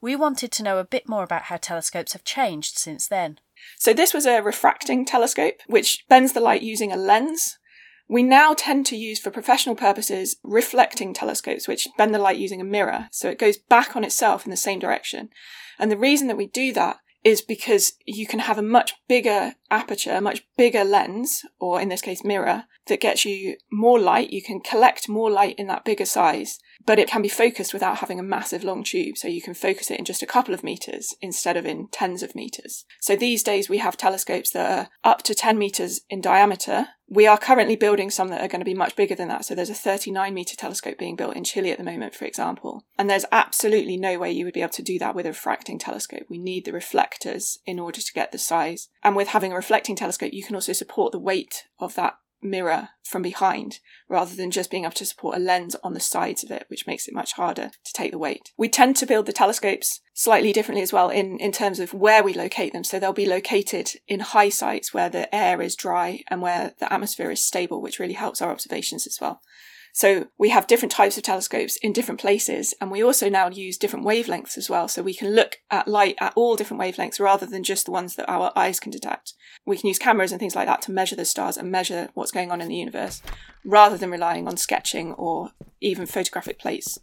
we 0.00 0.16
wanted 0.16 0.50
to 0.52 0.62
know 0.62 0.78
a 0.78 0.84
bit 0.84 1.08
more 1.08 1.22
about 1.22 1.44
how 1.44 1.56
telescopes 1.56 2.12
have 2.12 2.24
changed 2.24 2.78
since 2.78 3.06
then. 3.06 3.38
So, 3.78 3.92
this 3.92 4.14
was 4.14 4.26
a 4.26 4.40
refracting 4.40 5.04
telescope, 5.04 5.60
which 5.66 6.04
bends 6.08 6.32
the 6.32 6.40
light 6.40 6.62
using 6.62 6.92
a 6.92 6.96
lens. 6.96 7.58
We 8.08 8.22
now 8.22 8.54
tend 8.54 8.86
to 8.86 8.96
use, 8.96 9.20
for 9.20 9.30
professional 9.30 9.76
purposes, 9.76 10.36
reflecting 10.42 11.12
telescopes, 11.12 11.68
which 11.68 11.86
bend 11.96 12.14
the 12.14 12.18
light 12.18 12.38
using 12.38 12.60
a 12.60 12.64
mirror. 12.64 13.08
So, 13.12 13.28
it 13.28 13.38
goes 13.38 13.58
back 13.58 13.94
on 13.94 14.04
itself 14.04 14.44
in 14.44 14.50
the 14.50 14.56
same 14.56 14.78
direction. 14.78 15.28
And 15.78 15.90
the 15.90 15.98
reason 15.98 16.28
that 16.28 16.36
we 16.36 16.46
do 16.46 16.72
that 16.72 16.98
is 17.24 17.42
because 17.42 17.92
you 18.06 18.26
can 18.26 18.40
have 18.40 18.58
a 18.58 18.62
much 18.62 18.94
bigger 19.08 19.54
aperture, 19.70 20.12
a 20.12 20.20
much 20.20 20.42
bigger 20.56 20.84
lens, 20.84 21.42
or 21.58 21.80
in 21.80 21.88
this 21.88 22.00
case, 22.00 22.24
mirror, 22.24 22.64
that 22.86 23.00
gets 23.00 23.24
you 23.24 23.56
more 23.70 23.98
light. 23.98 24.30
You 24.30 24.42
can 24.42 24.60
collect 24.60 25.08
more 25.08 25.30
light 25.30 25.54
in 25.58 25.66
that 25.68 25.84
bigger 25.84 26.06
size, 26.06 26.58
but 26.84 26.98
it 26.98 27.08
can 27.08 27.22
be 27.22 27.28
focused 27.28 27.72
without 27.72 27.98
having 27.98 28.18
a 28.18 28.24
massive 28.24 28.64
long 28.64 28.82
tube. 28.82 29.16
So 29.16 29.28
you 29.28 29.42
can 29.42 29.54
focus 29.54 29.90
it 29.90 29.98
in 29.98 30.04
just 30.04 30.22
a 30.22 30.26
couple 30.26 30.54
of 30.54 30.64
meters 30.64 31.14
instead 31.20 31.56
of 31.56 31.66
in 31.66 31.88
tens 31.92 32.22
of 32.22 32.34
meters. 32.34 32.84
So 33.00 33.16
these 33.16 33.42
days 33.42 33.68
we 33.68 33.78
have 33.78 33.96
telescopes 33.96 34.50
that 34.50 34.70
are 34.70 34.88
up 35.10 35.22
to 35.24 35.34
10 35.34 35.58
meters 35.58 36.00
in 36.08 36.20
diameter. 36.20 36.88
We 37.12 37.26
are 37.26 37.36
currently 37.36 37.74
building 37.74 38.08
some 38.08 38.28
that 38.28 38.40
are 38.40 38.48
going 38.48 38.60
to 38.60 38.64
be 38.64 38.72
much 38.72 38.94
bigger 38.94 39.16
than 39.16 39.26
that. 39.28 39.44
So 39.44 39.56
there's 39.56 39.68
a 39.68 39.74
39 39.74 40.32
meter 40.32 40.56
telescope 40.56 40.96
being 40.96 41.16
built 41.16 41.34
in 41.34 41.42
Chile 41.42 41.72
at 41.72 41.78
the 41.78 41.84
moment, 41.84 42.14
for 42.14 42.24
example. 42.24 42.84
And 42.96 43.10
there's 43.10 43.26
absolutely 43.32 43.96
no 43.96 44.16
way 44.16 44.30
you 44.30 44.44
would 44.44 44.54
be 44.54 44.62
able 44.62 44.70
to 44.74 44.82
do 44.82 44.96
that 45.00 45.16
with 45.16 45.26
a 45.26 45.30
refracting 45.30 45.78
telescope. 45.78 46.26
We 46.28 46.38
need 46.38 46.64
the 46.64 46.72
reflectors 46.72 47.58
in 47.66 47.80
order 47.80 48.00
to 48.00 48.12
get 48.12 48.30
the 48.30 48.38
size. 48.38 48.88
And 49.02 49.16
with 49.16 49.28
having 49.28 49.50
a 49.50 49.56
reflecting 49.56 49.96
telescope, 49.96 50.32
you 50.32 50.44
can 50.44 50.54
also 50.54 50.72
support 50.72 51.10
the 51.10 51.18
weight 51.18 51.64
of 51.80 51.96
that 51.96 52.14
mirror 52.42 52.90
from 53.04 53.22
behind 53.22 53.80
rather 54.08 54.34
than 54.34 54.50
just 54.50 54.70
being 54.70 54.84
able 54.84 54.92
to 54.92 55.04
support 55.04 55.36
a 55.36 55.40
lens 55.40 55.76
on 55.82 55.94
the 55.94 56.00
sides 56.00 56.44
of 56.44 56.50
it, 56.50 56.64
which 56.68 56.86
makes 56.86 57.06
it 57.06 57.14
much 57.14 57.32
harder 57.32 57.70
to 57.84 57.92
take 57.92 58.12
the 58.12 58.18
weight. 58.18 58.52
We 58.56 58.68
tend 58.68 58.96
to 58.96 59.06
build 59.06 59.26
the 59.26 59.32
telescopes 59.32 60.00
slightly 60.14 60.52
differently 60.52 60.82
as 60.82 60.92
well 60.92 61.10
in, 61.10 61.38
in 61.38 61.52
terms 61.52 61.80
of 61.80 61.94
where 61.94 62.22
we 62.22 62.32
locate 62.34 62.72
them. 62.72 62.84
So 62.84 62.98
they'll 62.98 63.12
be 63.12 63.26
located 63.26 63.92
in 64.06 64.20
high 64.20 64.48
sites 64.48 64.94
where 64.94 65.08
the 65.08 65.32
air 65.34 65.60
is 65.62 65.76
dry 65.76 66.22
and 66.28 66.42
where 66.42 66.74
the 66.78 66.92
atmosphere 66.92 67.30
is 67.30 67.42
stable, 67.42 67.80
which 67.80 67.98
really 67.98 68.14
helps 68.14 68.40
our 68.40 68.50
observations 68.50 69.06
as 69.06 69.18
well. 69.20 69.40
So 69.92 70.28
we 70.38 70.50
have 70.50 70.66
different 70.66 70.92
types 70.92 71.16
of 71.16 71.22
telescopes 71.22 71.76
in 71.76 71.92
different 71.92 72.20
places, 72.20 72.74
and 72.80 72.90
we 72.90 73.02
also 73.02 73.28
now 73.28 73.48
use 73.48 73.76
different 73.76 74.06
wavelengths 74.06 74.56
as 74.56 74.70
well. 74.70 74.88
So 74.88 75.02
we 75.02 75.14
can 75.14 75.34
look 75.34 75.56
at 75.70 75.88
light 75.88 76.16
at 76.20 76.32
all 76.36 76.56
different 76.56 76.80
wavelengths 76.80 77.20
rather 77.20 77.46
than 77.46 77.64
just 77.64 77.86
the 77.86 77.92
ones 77.92 78.16
that 78.16 78.30
our 78.30 78.52
eyes 78.56 78.80
can 78.80 78.90
detect. 78.90 79.34
We 79.66 79.76
can 79.76 79.88
use 79.88 79.98
cameras 79.98 80.32
and 80.32 80.40
things 80.40 80.56
like 80.56 80.66
that 80.66 80.82
to 80.82 80.92
measure 80.92 81.16
the 81.16 81.24
stars 81.24 81.56
and 81.56 81.70
measure 81.70 82.08
what's 82.14 82.32
going 82.32 82.50
on 82.50 82.60
in 82.60 82.68
the 82.68 82.76
universe 82.76 83.22
rather 83.64 83.96
than 83.96 84.10
relying 84.10 84.48
on 84.48 84.56
sketching 84.56 85.12
or 85.14 85.50
even 85.80 86.06
photographic 86.06 86.58
plates. 86.58 86.98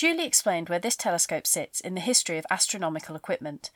Julie 0.00 0.24
explained 0.24 0.70
where 0.70 0.78
this 0.78 0.96
telescope 0.96 1.46
sits 1.46 1.78
in 1.78 1.94
the 1.94 2.00
history 2.00 2.38
of 2.38 2.46
astronomical 2.48 3.14
equipment 3.14 3.70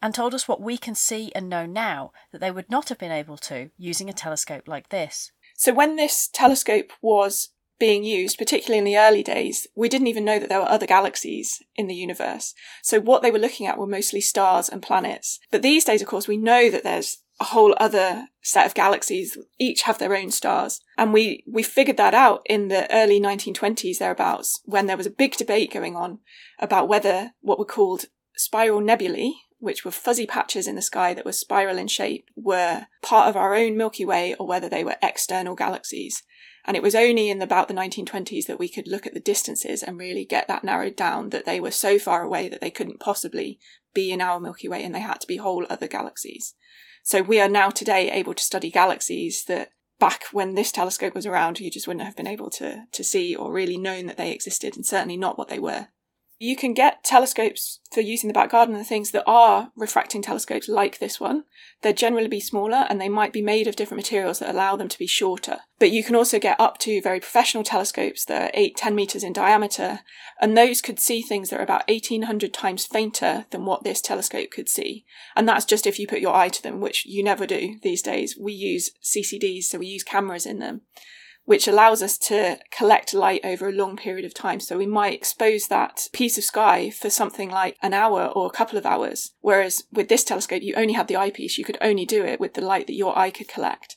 and 0.00 0.14
told 0.14 0.32
us 0.32 0.48
what 0.48 0.58
we 0.58 0.78
can 0.78 0.94
see 0.94 1.30
and 1.34 1.50
know 1.50 1.66
now 1.66 2.12
that 2.32 2.40
they 2.40 2.50
would 2.50 2.70
not 2.70 2.88
have 2.88 2.96
been 2.96 3.12
able 3.12 3.36
to 3.36 3.68
using 3.76 4.08
a 4.08 4.14
telescope 4.14 4.66
like 4.66 4.88
this. 4.88 5.32
So, 5.54 5.74
when 5.74 5.96
this 5.96 6.30
telescope 6.32 6.94
was 7.02 7.50
being 7.78 8.04
used, 8.04 8.38
particularly 8.38 8.78
in 8.78 8.84
the 8.84 8.96
early 8.96 9.22
days, 9.22 9.66
we 9.76 9.90
didn't 9.90 10.06
even 10.06 10.24
know 10.24 10.38
that 10.38 10.48
there 10.48 10.60
were 10.60 10.70
other 10.70 10.86
galaxies 10.86 11.62
in 11.74 11.88
the 11.88 11.94
universe. 11.94 12.54
So, 12.82 12.98
what 12.98 13.20
they 13.20 13.30
were 13.30 13.38
looking 13.38 13.66
at 13.66 13.76
were 13.76 13.86
mostly 13.86 14.22
stars 14.22 14.70
and 14.70 14.80
planets. 14.80 15.40
But 15.50 15.60
these 15.60 15.84
days, 15.84 16.00
of 16.00 16.08
course, 16.08 16.26
we 16.26 16.38
know 16.38 16.70
that 16.70 16.84
there's 16.84 17.18
a 17.38 17.44
whole 17.44 17.74
other 17.78 18.28
set 18.42 18.66
of 18.66 18.74
galaxies 18.74 19.36
each 19.58 19.82
have 19.82 19.98
their 19.98 20.16
own 20.16 20.30
stars 20.30 20.80
and 20.96 21.12
we 21.12 21.44
we 21.46 21.62
figured 21.62 21.98
that 21.98 22.14
out 22.14 22.40
in 22.46 22.68
the 22.68 22.90
early 22.94 23.20
1920s 23.20 23.98
thereabouts 23.98 24.60
when 24.64 24.86
there 24.86 24.96
was 24.96 25.06
a 25.06 25.10
big 25.10 25.36
debate 25.36 25.72
going 25.72 25.96
on 25.96 26.18
about 26.58 26.88
whether 26.88 27.32
what 27.40 27.58
were 27.58 27.64
called 27.64 28.06
spiral 28.36 28.80
nebulae 28.80 29.32
which 29.58 29.84
were 29.84 29.90
fuzzy 29.90 30.26
patches 30.26 30.66
in 30.66 30.74
the 30.74 30.82
sky 30.82 31.14
that 31.14 31.24
were 31.24 31.32
spiral 31.32 31.78
in 31.78 31.88
shape, 31.88 32.28
were 32.36 32.86
part 33.02 33.28
of 33.28 33.36
our 33.36 33.54
own 33.54 33.76
Milky 33.76 34.04
Way 34.04 34.34
or 34.34 34.46
whether 34.46 34.68
they 34.68 34.84
were 34.84 34.96
external 35.02 35.54
galaxies. 35.54 36.22
And 36.64 36.76
it 36.76 36.82
was 36.82 36.94
only 36.94 37.30
in 37.30 37.40
about 37.40 37.68
the 37.68 37.74
1920s 37.74 38.46
that 38.46 38.58
we 38.58 38.68
could 38.68 38.88
look 38.88 39.06
at 39.06 39.14
the 39.14 39.20
distances 39.20 39.82
and 39.82 39.98
really 39.98 40.24
get 40.24 40.48
that 40.48 40.64
narrowed 40.64 40.96
down 40.96 41.30
that 41.30 41.46
they 41.46 41.60
were 41.60 41.70
so 41.70 41.98
far 41.98 42.22
away 42.22 42.48
that 42.48 42.60
they 42.60 42.70
couldn't 42.70 43.00
possibly 43.00 43.58
be 43.94 44.10
in 44.10 44.20
our 44.20 44.40
Milky 44.40 44.68
Way 44.68 44.82
and 44.84 44.94
they 44.94 45.00
had 45.00 45.20
to 45.20 45.26
be 45.26 45.36
whole 45.36 45.64
other 45.70 45.86
galaxies. 45.86 46.54
So 47.06 47.22
we 47.22 47.40
are 47.40 47.48
now 47.48 47.70
today 47.70 48.10
able 48.10 48.34
to 48.34 48.42
study 48.42 48.68
galaxies 48.68 49.44
that 49.44 49.70
back 50.00 50.24
when 50.32 50.56
this 50.56 50.72
telescope 50.72 51.14
was 51.14 51.24
around, 51.24 51.60
you 51.60 51.70
just 51.70 51.86
wouldn't 51.86 52.04
have 52.04 52.16
been 52.16 52.26
able 52.26 52.50
to, 52.50 52.82
to 52.90 53.04
see 53.04 53.32
or 53.32 53.52
really 53.52 53.78
known 53.78 54.06
that 54.06 54.16
they 54.16 54.32
existed 54.32 54.74
and 54.74 54.84
certainly 54.84 55.16
not 55.16 55.38
what 55.38 55.46
they 55.46 55.60
were. 55.60 55.86
You 56.38 56.54
can 56.54 56.74
get 56.74 57.02
telescopes 57.02 57.80
for 57.90 58.02
using 58.02 58.28
the 58.28 58.34
back 58.34 58.50
garden 58.50 58.74
and 58.74 58.86
things 58.86 59.12
that 59.12 59.24
are 59.26 59.70
refracting 59.74 60.20
telescopes 60.20 60.68
like 60.68 60.98
this 60.98 61.18
one. 61.18 61.44
They're 61.80 61.94
generally 61.94 62.28
be 62.28 62.40
smaller 62.40 62.84
and 62.90 63.00
they 63.00 63.08
might 63.08 63.32
be 63.32 63.40
made 63.40 63.66
of 63.66 63.76
different 63.76 64.02
materials 64.02 64.40
that 64.40 64.50
allow 64.50 64.76
them 64.76 64.88
to 64.88 64.98
be 64.98 65.06
shorter. 65.06 65.60
But 65.78 65.92
you 65.92 66.04
can 66.04 66.14
also 66.14 66.38
get 66.38 66.60
up 66.60 66.76
to 66.78 67.00
very 67.00 67.20
professional 67.20 67.64
telescopes 67.64 68.26
that 68.26 68.42
are 68.42 68.50
8, 68.52 68.76
10 68.76 68.94
meters 68.94 69.24
in 69.24 69.32
diameter, 69.32 70.00
and 70.38 70.56
those 70.56 70.82
could 70.82 71.00
see 71.00 71.22
things 71.22 71.48
that 71.48 71.60
are 71.60 71.62
about 71.62 71.88
1800 71.88 72.52
times 72.52 72.84
fainter 72.84 73.46
than 73.50 73.64
what 73.64 73.82
this 73.82 74.02
telescope 74.02 74.50
could 74.50 74.68
see. 74.68 75.06
And 75.34 75.48
that's 75.48 75.64
just 75.64 75.86
if 75.86 75.98
you 75.98 76.06
put 76.06 76.20
your 76.20 76.34
eye 76.34 76.50
to 76.50 76.62
them, 76.62 76.80
which 76.80 77.06
you 77.06 77.24
never 77.24 77.46
do 77.46 77.78
these 77.82 78.02
days. 78.02 78.36
We 78.38 78.52
use 78.52 78.90
CCDs, 79.02 79.64
so 79.64 79.78
we 79.78 79.86
use 79.86 80.02
cameras 80.02 80.44
in 80.44 80.58
them 80.58 80.82
which 81.46 81.66
allows 81.66 82.02
us 82.02 82.18
to 82.18 82.58
collect 82.70 83.14
light 83.14 83.40
over 83.44 83.68
a 83.68 83.72
long 83.72 83.96
period 83.96 84.24
of 84.24 84.34
time. 84.34 84.60
So 84.60 84.76
we 84.76 84.86
might 84.86 85.14
expose 85.14 85.68
that 85.68 86.08
piece 86.12 86.36
of 86.36 86.44
sky 86.44 86.90
for 86.90 87.08
something 87.08 87.48
like 87.48 87.76
an 87.82 87.94
hour 87.94 88.26
or 88.26 88.46
a 88.46 88.50
couple 88.50 88.76
of 88.76 88.84
hours. 88.84 89.32
Whereas 89.40 89.84
with 89.92 90.08
this 90.08 90.24
telescope, 90.24 90.62
you 90.62 90.74
only 90.74 90.94
have 90.94 91.06
the 91.06 91.16
eyepiece. 91.16 91.56
You 91.56 91.64
could 91.64 91.78
only 91.80 92.04
do 92.04 92.24
it 92.24 92.40
with 92.40 92.54
the 92.54 92.60
light 92.60 92.88
that 92.88 92.96
your 92.96 93.16
eye 93.18 93.30
could 93.30 93.48
collect. 93.48 93.95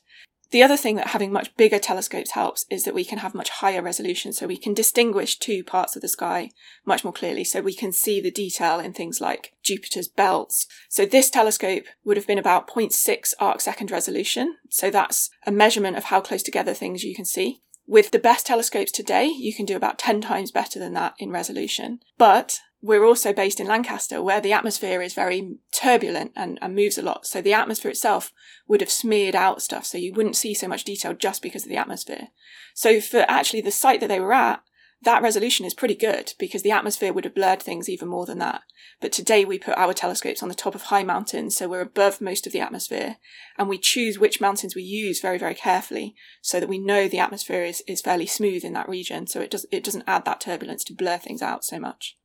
The 0.50 0.62
other 0.62 0.76
thing 0.76 0.96
that 0.96 1.08
having 1.08 1.30
much 1.30 1.56
bigger 1.56 1.78
telescopes 1.78 2.32
helps 2.32 2.64
is 2.70 2.84
that 2.84 2.94
we 2.94 3.04
can 3.04 3.18
have 3.18 3.34
much 3.34 3.50
higher 3.50 3.82
resolution, 3.82 4.32
so 4.32 4.46
we 4.46 4.56
can 4.56 4.74
distinguish 4.74 5.38
two 5.38 5.62
parts 5.62 5.94
of 5.94 6.02
the 6.02 6.08
sky 6.08 6.50
much 6.84 7.04
more 7.04 7.12
clearly, 7.12 7.44
so 7.44 7.60
we 7.60 7.74
can 7.74 7.92
see 7.92 8.20
the 8.20 8.30
detail 8.32 8.80
in 8.80 8.92
things 8.92 9.20
like 9.20 9.52
Jupiter's 9.62 10.08
belts. 10.08 10.66
So 10.88 11.06
this 11.06 11.30
telescope 11.30 11.84
would 12.04 12.16
have 12.16 12.26
been 12.26 12.38
about 12.38 12.66
0.6 12.66 13.34
arc 13.38 13.60
second 13.60 13.90
resolution, 13.90 14.56
so 14.68 14.90
that's 14.90 15.30
a 15.46 15.52
measurement 15.52 15.96
of 15.96 16.04
how 16.04 16.20
close 16.20 16.42
together 16.42 16.74
things 16.74 17.04
you 17.04 17.14
can 17.14 17.24
see. 17.24 17.62
With 17.86 18.10
the 18.10 18.18
best 18.18 18.46
telescopes 18.46 18.92
today, 18.92 19.26
you 19.26 19.54
can 19.54 19.66
do 19.66 19.76
about 19.76 19.98
10 19.98 20.20
times 20.20 20.50
better 20.50 20.78
than 20.78 20.94
that 20.94 21.14
in 21.18 21.30
resolution. 21.30 22.00
But 22.18 22.60
we're 22.82 23.04
also 23.04 23.32
based 23.32 23.60
in 23.60 23.66
Lancaster, 23.66 24.22
where 24.22 24.40
the 24.40 24.52
atmosphere 24.52 25.02
is 25.02 25.12
very 25.12 25.56
turbulent 25.72 26.32
and, 26.34 26.58
and, 26.62 26.74
moves 26.74 26.96
a 26.96 27.02
lot. 27.02 27.26
So 27.26 27.42
the 27.42 27.52
atmosphere 27.52 27.90
itself 27.90 28.32
would 28.68 28.80
have 28.80 28.90
smeared 28.90 29.34
out 29.34 29.60
stuff, 29.60 29.84
so 29.84 29.98
you 29.98 30.14
wouldn't 30.14 30.36
see 30.36 30.54
so 30.54 30.66
much 30.66 30.84
detail 30.84 31.12
just 31.12 31.42
because 31.42 31.64
of 31.64 31.68
the 31.68 31.76
atmosphere. 31.76 32.28
So 32.74 33.00
for 33.00 33.26
actually 33.28 33.60
the 33.60 33.70
site 33.70 34.00
that 34.00 34.08
they 34.08 34.20
were 34.20 34.32
at, 34.32 34.62
that 35.02 35.22
resolution 35.22 35.64
is 35.64 35.72
pretty 35.72 35.94
good 35.94 36.34
because 36.38 36.62
the 36.62 36.70
atmosphere 36.70 37.12
would 37.12 37.24
have 37.24 37.34
blurred 37.34 37.62
things 37.62 37.88
even 37.88 38.08
more 38.08 38.26
than 38.26 38.38
that. 38.38 38.62
But 39.00 39.12
today 39.12 39.46
we 39.46 39.58
put 39.58 39.78
our 39.78 39.94
telescopes 39.94 40.42
on 40.42 40.50
the 40.50 40.54
top 40.54 40.74
of 40.74 40.82
high 40.82 41.04
mountains, 41.04 41.56
so 41.56 41.68
we're 41.68 41.80
above 41.80 42.20
most 42.20 42.46
of 42.46 42.52
the 42.52 42.60
atmosphere, 42.60 43.16
and 43.56 43.68
we 43.68 43.78
choose 43.78 44.18
which 44.18 44.42
mountains 44.42 44.74
we 44.74 44.82
use 44.82 45.20
very, 45.20 45.38
very 45.38 45.54
carefully 45.54 46.14
so 46.42 46.60
that 46.60 46.68
we 46.68 46.78
know 46.78 47.08
the 47.08 47.18
atmosphere 47.18 47.64
is, 47.64 47.82
is 47.86 48.02
fairly 48.02 48.26
smooth 48.26 48.62
in 48.62 48.74
that 48.74 48.88
region, 48.88 49.26
so 49.26 49.40
it 49.40 49.50
does 49.50 49.64
it 49.70 49.84
doesn't 49.84 50.04
add 50.06 50.26
that 50.26 50.40
turbulence 50.40 50.84
to 50.84 50.94
blur 50.94 51.16
things 51.16 51.40
out 51.40 51.64
so 51.64 51.78
much. 51.78 52.18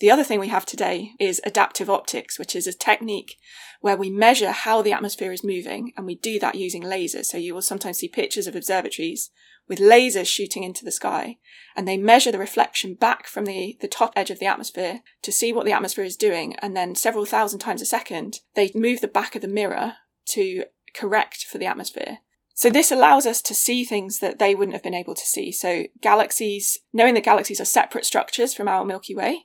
The 0.00 0.10
other 0.10 0.22
thing 0.22 0.38
we 0.38 0.48
have 0.48 0.64
today 0.64 1.12
is 1.18 1.40
adaptive 1.44 1.90
optics, 1.90 2.38
which 2.38 2.54
is 2.54 2.66
a 2.66 2.72
technique 2.72 3.36
where 3.80 3.96
we 3.96 4.10
measure 4.10 4.52
how 4.52 4.80
the 4.80 4.92
atmosphere 4.92 5.32
is 5.32 5.42
moving, 5.42 5.92
and 5.96 6.06
we 6.06 6.14
do 6.14 6.38
that 6.38 6.54
using 6.54 6.82
lasers. 6.82 7.26
So 7.26 7.36
you 7.36 7.54
will 7.54 7.62
sometimes 7.62 7.98
see 7.98 8.08
pictures 8.08 8.46
of 8.46 8.54
observatories 8.54 9.30
with 9.68 9.80
lasers 9.80 10.26
shooting 10.26 10.62
into 10.62 10.84
the 10.84 10.92
sky, 10.92 11.38
and 11.76 11.86
they 11.86 11.96
measure 11.96 12.32
the 12.32 12.38
reflection 12.38 12.94
back 12.94 13.26
from 13.26 13.44
the, 13.44 13.76
the 13.80 13.88
top 13.88 14.12
edge 14.16 14.30
of 14.30 14.38
the 14.38 14.46
atmosphere 14.46 15.00
to 15.22 15.32
see 15.32 15.52
what 15.52 15.66
the 15.66 15.72
atmosphere 15.72 16.04
is 16.04 16.16
doing, 16.16 16.54
and 16.56 16.76
then 16.76 16.94
several 16.94 17.26
thousand 17.26 17.58
times 17.58 17.82
a 17.82 17.86
second, 17.86 18.40
they 18.54 18.70
move 18.74 19.00
the 19.00 19.08
back 19.08 19.34
of 19.34 19.42
the 19.42 19.48
mirror 19.48 19.94
to 20.26 20.64
correct 20.94 21.44
for 21.44 21.58
the 21.58 21.66
atmosphere. 21.66 22.18
So 22.54 22.70
this 22.70 22.90
allows 22.90 23.24
us 23.24 23.40
to 23.42 23.54
see 23.54 23.84
things 23.84 24.18
that 24.18 24.40
they 24.40 24.54
wouldn't 24.54 24.74
have 24.74 24.82
been 24.82 24.94
able 24.94 25.14
to 25.14 25.26
see. 25.26 25.52
So 25.52 25.84
galaxies, 26.00 26.78
knowing 26.92 27.14
that 27.14 27.22
galaxies 27.22 27.60
are 27.60 27.64
separate 27.64 28.04
structures 28.04 28.52
from 28.52 28.66
our 28.66 28.84
Milky 28.84 29.14
Way, 29.14 29.44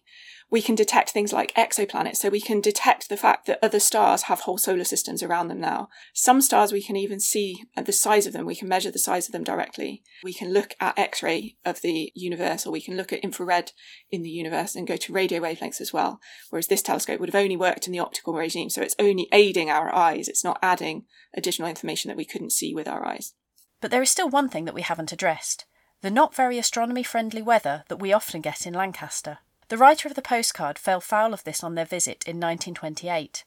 we 0.49 0.61
can 0.61 0.75
detect 0.75 1.09
things 1.09 1.33
like 1.33 1.53
exoplanets. 1.55 2.17
So 2.17 2.29
we 2.29 2.41
can 2.41 2.61
detect 2.61 3.09
the 3.09 3.17
fact 3.17 3.47
that 3.47 3.59
other 3.63 3.79
stars 3.79 4.23
have 4.23 4.41
whole 4.41 4.57
solar 4.57 4.83
systems 4.83 5.23
around 5.23 5.47
them 5.47 5.59
now. 5.59 5.89
Some 6.13 6.41
stars 6.41 6.71
we 6.71 6.83
can 6.83 6.95
even 6.95 7.19
see 7.19 7.63
the 7.75 7.91
size 7.91 8.27
of 8.27 8.33
them. 8.33 8.45
We 8.45 8.55
can 8.55 8.67
measure 8.67 8.91
the 8.91 8.99
size 8.99 9.27
of 9.27 9.31
them 9.31 9.43
directly. 9.43 10.03
We 10.23 10.33
can 10.33 10.53
look 10.53 10.75
at 10.79 10.97
X-ray 10.97 11.55
of 11.65 11.81
the 11.81 12.11
universe 12.15 12.67
or 12.67 12.71
we 12.71 12.81
can 12.81 12.95
look 12.95 13.11
at 13.11 13.19
infrared 13.19 13.71
in 14.11 14.21
the 14.21 14.29
universe 14.29 14.75
and 14.75 14.87
go 14.87 14.95
to 14.95 15.13
radio 15.13 15.39
wavelengths 15.39 15.81
as 15.81 15.91
well. 15.91 16.19
Whereas 16.49 16.67
this 16.67 16.81
telescope 16.81 17.19
would 17.19 17.29
have 17.29 17.41
only 17.41 17.57
worked 17.57 17.87
in 17.87 17.93
the 17.93 17.99
optical 17.99 18.33
regime. 18.33 18.69
So 18.69 18.81
it's 18.81 18.95
only 18.99 19.27
aiding 19.31 19.69
our 19.69 19.93
eyes. 19.93 20.27
It's 20.27 20.43
not 20.43 20.59
adding 20.61 21.05
additional 21.35 21.67
information 21.67 22.09
that 22.09 22.17
we 22.17 22.25
couldn't 22.25 22.51
see 22.51 22.73
with 22.75 22.87
our 22.87 23.05
eyes. 23.05 23.33
But 23.81 23.91
there 23.91 24.01
is 24.01 24.11
still 24.11 24.29
one 24.29 24.49
thing 24.49 24.65
that 24.65 24.75
we 24.75 24.81
haven't 24.81 25.11
addressed. 25.11 25.65
The 26.01 26.11
not 26.11 26.35
very 26.35 26.57
astronomy 26.57 27.03
friendly 27.03 27.41
weather 27.41 27.85
that 27.87 27.99
we 27.99 28.13
often 28.13 28.41
get 28.41 28.65
in 28.67 28.73
Lancaster. 28.73 29.39
The 29.73 29.79
writer 29.79 30.07
of 30.07 30.13
the 30.13 30.21
postcard 30.21 30.77
fell 30.77 31.01
foul 31.01 31.33
of 31.33 31.45
this 31.45 31.63
on 31.63 31.73
their 31.73 31.83
visit 31.83 32.23
in 32.27 32.37
1928. 32.37 33.43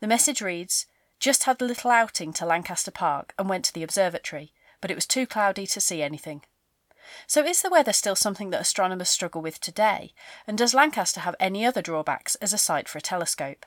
The 0.00 0.08
message 0.08 0.42
reads 0.42 0.86
Just 1.20 1.44
had 1.44 1.62
a 1.62 1.64
little 1.64 1.92
outing 1.92 2.32
to 2.32 2.44
Lancaster 2.44 2.90
Park 2.90 3.32
and 3.38 3.48
went 3.48 3.64
to 3.66 3.72
the 3.72 3.84
observatory, 3.84 4.52
but 4.80 4.90
it 4.90 4.96
was 4.96 5.06
too 5.06 5.24
cloudy 5.24 5.68
to 5.68 5.80
see 5.80 6.02
anything. 6.02 6.42
So, 7.28 7.44
is 7.44 7.62
the 7.62 7.70
weather 7.70 7.92
still 7.92 8.16
something 8.16 8.50
that 8.50 8.60
astronomers 8.60 9.08
struggle 9.08 9.40
with 9.40 9.60
today? 9.60 10.14
And 10.48 10.58
does 10.58 10.74
Lancaster 10.74 11.20
have 11.20 11.36
any 11.38 11.64
other 11.64 11.80
drawbacks 11.80 12.34
as 12.42 12.52
a 12.52 12.58
site 12.58 12.88
for 12.88 12.98
a 12.98 13.00
telescope? 13.00 13.64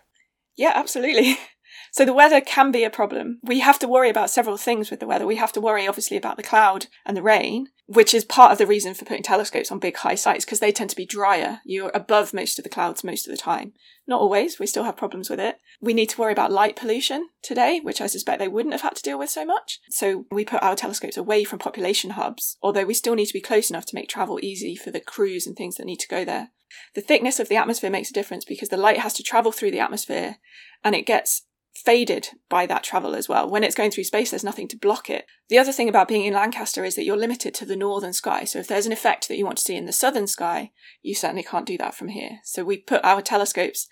Yeah, 0.58 0.74
absolutely. 0.76 1.38
So 1.92 2.06
the 2.06 2.14
weather 2.14 2.42
can 2.42 2.72
be 2.72 2.84
a 2.84 2.90
problem. 2.90 3.40
We 3.44 3.60
have 3.60 3.80
to 3.80 3.88
worry 3.88 4.10
about 4.10 4.30
several 4.30 4.58
things 4.58 4.90
with 4.90 5.00
the 5.00 5.08
weather. 5.08 5.26
We 5.26 5.36
have 5.38 5.52
to 5.54 5.62
worry, 5.62 5.88
obviously, 5.88 6.18
about 6.18 6.38
the 6.38 6.44
cloud 6.44 6.88
and 7.06 7.18
the 7.18 7.22
rain, 7.22 7.68
which 7.88 8.14
is 8.14 8.24
part 8.24 8.52
of 8.52 8.58
the 8.58 8.68
reason 8.68 8.94
for 8.94 9.06
putting 9.06 9.24
telescopes 9.24 9.72
on 9.72 9.80
big 9.80 9.98
high 9.98 10.16
sites 10.16 10.46
because 10.46 10.60
they 10.60 10.72
tend 10.72 10.90
to 10.92 10.96
be 10.96 11.06
drier. 11.06 11.60
You're 11.66 11.92
above 11.94 12.34
most 12.34 12.60
of 12.60 12.64
the 12.64 12.70
clouds 12.70 13.04
most 13.04 13.28
of 13.28 13.32
the 13.32 13.38
time. 13.38 13.74
Not 14.08 14.22
always. 14.22 14.60
We 14.60 14.68
still 14.68 14.84
have 14.84 14.98
problems 14.98 15.30
with 15.30 15.40
it. 15.40 15.58
We 15.82 15.94
need 15.94 16.10
to 16.10 16.22
worry 16.22 16.32
about 16.32 16.52
light 16.52 16.76
pollution 16.76 17.30
today, 17.42 17.80
which 17.82 18.02
I 18.02 18.08
suspect 18.08 18.40
they 18.40 18.48
wouldn't 18.48 18.74
have 18.74 18.82
had 18.82 18.96
to 18.96 19.04
deal 19.04 19.20
with 19.20 19.30
so 19.30 19.46
much. 19.46 19.80
So 19.90 20.26
we 20.32 20.46
put 20.46 20.64
our 20.64 20.76
telescopes 20.76 21.18
away 21.18 21.44
from 21.44 21.60
population 21.60 22.12
hubs, 22.12 22.58
although 22.62 22.86
we 22.86 22.94
still 22.94 23.16
need 23.16 23.28
to 23.28 23.34
be 23.34 23.42
close 23.42 23.70
enough 23.70 23.86
to 23.88 23.96
make 23.96 24.10
travel 24.10 24.40
easy 24.42 24.76
for 24.76 24.92
the 24.92 25.00
crews 25.00 25.46
and 25.46 25.56
things 25.56 25.76
that 25.76 25.86
need 25.86 26.00
to 26.00 26.08
go 26.08 26.24
there. 26.24 26.52
The 26.96 27.02
thickness 27.02 27.40
of 27.40 27.50
the 27.50 27.56
atmosphere 27.56 27.90
makes 27.90 28.10
a 28.10 28.14
difference 28.14 28.46
because 28.46 28.70
the 28.70 28.78
light 28.78 29.00
has 29.00 29.14
to 29.14 29.24
travel 29.24 29.52
through 29.52 29.72
the 29.72 29.80
atmosphere 29.80 30.38
and 30.84 30.96
it 30.96 31.06
gets 31.06 31.44
faded 31.74 32.30
by 32.50 32.66
that 32.66 32.84
travel 32.84 33.16
as 33.16 33.30
well. 33.30 33.50
When 33.50 33.64
it's 33.64 33.76
going 33.76 33.92
through 33.92 34.04
space, 34.04 34.30
there's 34.30 34.44
nothing 34.44 34.68
to 34.70 34.78
block 34.78 35.10
it. 35.10 35.26
The 35.50 35.58
other 35.58 35.72
thing 35.72 35.90
about 35.90 36.08
being 36.08 36.26
in 36.26 36.34
Lancaster 36.34 36.84
is 36.84 36.96
that 36.96 37.06
you're 37.06 37.18
limited 37.18 37.54
to 37.56 37.66
the 37.66 37.76
northern 37.76 38.14
sky. 38.14 38.44
So 38.44 38.60
if 38.60 38.68
there's 38.68 38.86
an 38.86 38.92
effect 38.92 39.28
that 39.28 39.38
you 39.38 39.46
want 39.46 39.58
to 39.58 39.64
see 39.64 39.76
in 39.76 39.86
the 39.86 39.94
southern 39.94 40.28
sky, 40.28 40.72
you 41.02 41.16
certainly 41.16 41.44
can't 41.44 41.66
do 41.66 41.78
that 41.78 41.96
from 41.96 42.10
here. 42.10 42.40
So 42.44 42.64
we 42.64 42.78
put 42.78 43.04
our 43.04 43.22
telescopes 43.22 43.88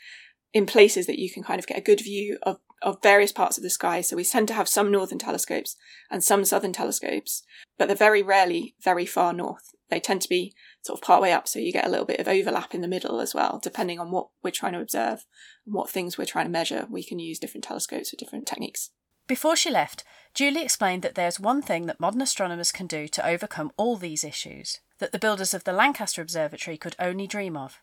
in 0.53 0.65
places 0.65 1.05
that 1.07 1.19
you 1.19 1.29
can 1.31 1.43
kind 1.43 1.59
of 1.59 1.67
get 1.67 1.77
a 1.77 1.81
good 1.81 2.01
view 2.01 2.37
of, 2.43 2.59
of 2.81 3.01
various 3.01 3.31
parts 3.31 3.57
of 3.57 3.63
the 3.63 3.69
sky. 3.69 4.01
So 4.01 4.15
we 4.15 4.25
tend 4.25 4.47
to 4.49 4.53
have 4.53 4.67
some 4.67 4.91
northern 4.91 5.19
telescopes 5.19 5.75
and 6.09 6.23
some 6.23 6.43
southern 6.45 6.73
telescopes, 6.73 7.43
but 7.77 7.87
they're 7.87 7.95
very 7.95 8.21
rarely 8.21 8.75
very 8.81 9.05
far 9.05 9.33
north. 9.33 9.71
They 9.89 9.99
tend 9.99 10.21
to 10.21 10.29
be 10.29 10.53
sort 10.81 10.99
of 10.99 11.03
part 11.03 11.21
way 11.21 11.31
up, 11.31 11.47
so 11.47 11.59
you 11.59 11.73
get 11.73 11.85
a 11.85 11.89
little 11.89 12.05
bit 12.05 12.19
of 12.19 12.27
overlap 12.27 12.73
in 12.73 12.81
the 12.81 12.87
middle 12.87 13.19
as 13.19 13.35
well, 13.35 13.59
depending 13.61 13.99
on 13.99 14.11
what 14.11 14.29
we're 14.43 14.51
trying 14.51 14.73
to 14.73 14.81
observe 14.81 15.25
and 15.65 15.75
what 15.75 15.89
things 15.89 16.17
we're 16.17 16.25
trying 16.25 16.45
to 16.45 16.51
measure. 16.51 16.87
We 16.89 17.03
can 17.03 17.19
use 17.19 17.39
different 17.39 17.63
telescopes 17.63 18.09
for 18.09 18.15
different 18.15 18.47
techniques. 18.47 18.91
Before 19.27 19.55
she 19.55 19.69
left, 19.69 20.03
Julie 20.33 20.63
explained 20.63 21.03
that 21.03 21.15
there's 21.15 21.39
one 21.39 21.61
thing 21.61 21.85
that 21.85 21.99
modern 21.99 22.21
astronomers 22.21 22.71
can 22.71 22.87
do 22.87 23.07
to 23.09 23.27
overcome 23.27 23.71
all 23.77 23.95
these 23.95 24.23
issues 24.23 24.79
that 24.99 25.11
the 25.11 25.19
builders 25.19 25.53
of 25.53 25.63
the 25.63 25.73
Lancaster 25.73 26.21
Observatory 26.21 26.77
could 26.77 26.95
only 26.99 27.27
dream 27.27 27.55
of 27.55 27.79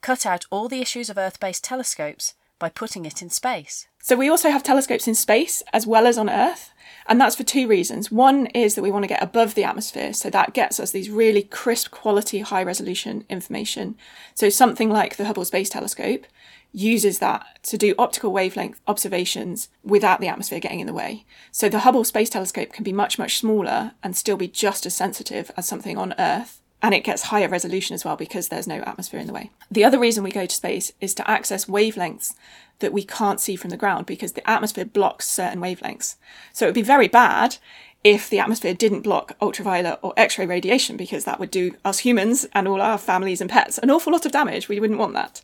cut 0.00 0.24
out 0.24 0.46
all 0.50 0.68
the 0.68 0.80
issues 0.80 1.10
of 1.10 1.18
Earth 1.18 1.40
based 1.40 1.64
telescopes 1.64 2.34
by 2.58 2.68
putting 2.68 3.04
it 3.04 3.22
in 3.22 3.30
space. 3.30 3.86
So 4.00 4.16
we 4.16 4.28
also 4.28 4.50
have 4.50 4.62
telescopes 4.62 5.06
in 5.06 5.14
space 5.14 5.62
as 5.72 5.86
well 5.86 6.06
as 6.06 6.18
on 6.18 6.30
Earth. 6.30 6.72
And 7.06 7.20
that's 7.20 7.36
for 7.36 7.42
two 7.42 7.66
reasons. 7.66 8.10
One 8.10 8.46
is 8.48 8.74
that 8.74 8.82
we 8.82 8.90
want 8.90 9.04
to 9.04 9.08
get 9.08 9.22
above 9.22 9.54
the 9.54 9.64
atmosphere, 9.64 10.12
so 10.12 10.28
that 10.30 10.54
gets 10.54 10.78
us 10.78 10.90
these 10.90 11.10
really 11.10 11.42
crisp 11.42 11.90
quality, 11.90 12.40
high 12.40 12.62
resolution 12.62 13.24
information. 13.28 13.96
So 14.34 14.48
something 14.48 14.90
like 14.90 15.16
the 15.16 15.24
Hubble 15.24 15.44
Space 15.44 15.70
Telescope 15.70 16.26
uses 16.72 17.18
that 17.18 17.46
to 17.62 17.78
do 17.78 17.94
optical 17.98 18.30
wavelength 18.30 18.80
observations 18.86 19.70
without 19.82 20.20
the 20.20 20.28
atmosphere 20.28 20.60
getting 20.60 20.80
in 20.80 20.86
the 20.86 20.92
way. 20.92 21.24
So 21.50 21.68
the 21.68 21.80
Hubble 21.80 22.04
Space 22.04 22.28
Telescope 22.28 22.72
can 22.72 22.84
be 22.84 22.92
much, 22.92 23.18
much 23.18 23.38
smaller 23.38 23.92
and 24.02 24.16
still 24.16 24.36
be 24.36 24.48
just 24.48 24.84
as 24.84 24.94
sensitive 24.94 25.50
as 25.56 25.66
something 25.66 25.96
on 25.96 26.14
Earth. 26.18 26.60
And 26.80 26.94
it 26.94 27.04
gets 27.04 27.24
higher 27.24 27.48
resolution 27.48 27.94
as 27.94 28.04
well 28.04 28.16
because 28.16 28.48
there's 28.48 28.68
no 28.68 28.80
atmosphere 28.82 29.18
in 29.18 29.26
the 29.26 29.32
way. 29.32 29.50
The 29.70 29.84
other 29.84 29.98
reason 29.98 30.22
we 30.22 30.30
go 30.30 30.46
to 30.46 30.54
space 30.54 30.92
is 31.00 31.12
to 31.14 31.28
access 31.28 31.64
wavelengths 31.64 32.34
that 32.78 32.92
we 32.92 33.02
can't 33.02 33.40
see 33.40 33.56
from 33.56 33.70
the 33.70 33.76
ground 33.76 34.06
because 34.06 34.32
the 34.32 34.48
atmosphere 34.48 34.84
blocks 34.84 35.28
certain 35.28 35.60
wavelengths. 35.60 36.14
So 36.52 36.66
it 36.66 36.68
would 36.68 36.74
be 36.74 36.82
very 36.82 37.08
bad 37.08 37.56
if 38.04 38.30
the 38.30 38.38
atmosphere 38.38 38.74
didn't 38.74 39.02
block 39.02 39.36
ultraviolet 39.42 39.98
or 40.02 40.14
X 40.16 40.38
ray 40.38 40.46
radiation 40.46 40.96
because 40.96 41.24
that 41.24 41.40
would 41.40 41.50
do 41.50 41.72
us 41.84 41.98
humans 42.00 42.46
and 42.52 42.68
all 42.68 42.80
our 42.80 42.98
families 42.98 43.40
and 43.40 43.50
pets 43.50 43.78
an 43.78 43.90
awful 43.90 44.12
lot 44.12 44.24
of 44.24 44.32
damage. 44.32 44.68
We 44.68 44.78
wouldn't 44.78 45.00
want 45.00 45.14
that. 45.14 45.42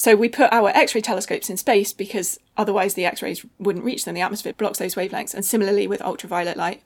So 0.00 0.16
we 0.16 0.30
put 0.30 0.50
our 0.50 0.70
X-ray 0.70 1.02
telescopes 1.02 1.50
in 1.50 1.58
space 1.58 1.92
because 1.92 2.40
otherwise 2.56 2.94
the 2.94 3.04
X-rays 3.04 3.44
wouldn't 3.58 3.84
reach 3.84 4.06
them. 4.06 4.14
The 4.14 4.22
atmosphere 4.22 4.54
blocks 4.54 4.78
those 4.78 4.94
wavelengths, 4.94 5.34
and 5.34 5.44
similarly 5.44 5.86
with 5.86 6.00
ultraviolet 6.00 6.56
light. 6.56 6.82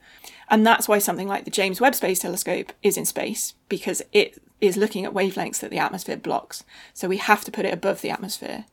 And 0.50 0.66
that's 0.66 0.88
why 0.88 0.98
something 0.98 1.28
like 1.28 1.44
the 1.44 1.50
James 1.52 1.80
Webb 1.80 1.94
Space 1.94 2.18
Telescope 2.18 2.72
is 2.82 2.96
in 2.96 3.04
space 3.04 3.54
because 3.68 4.02
it 4.10 4.42
is 4.60 4.76
looking 4.76 5.04
at 5.04 5.14
wavelengths 5.14 5.60
that 5.60 5.70
the 5.70 5.78
atmosphere 5.78 6.16
blocks. 6.16 6.64
So 6.92 7.06
we 7.06 7.18
have 7.18 7.44
to 7.44 7.52
put 7.52 7.64
it 7.64 7.72
above 7.72 8.00
the 8.00 8.10
atmosphere. 8.10 8.64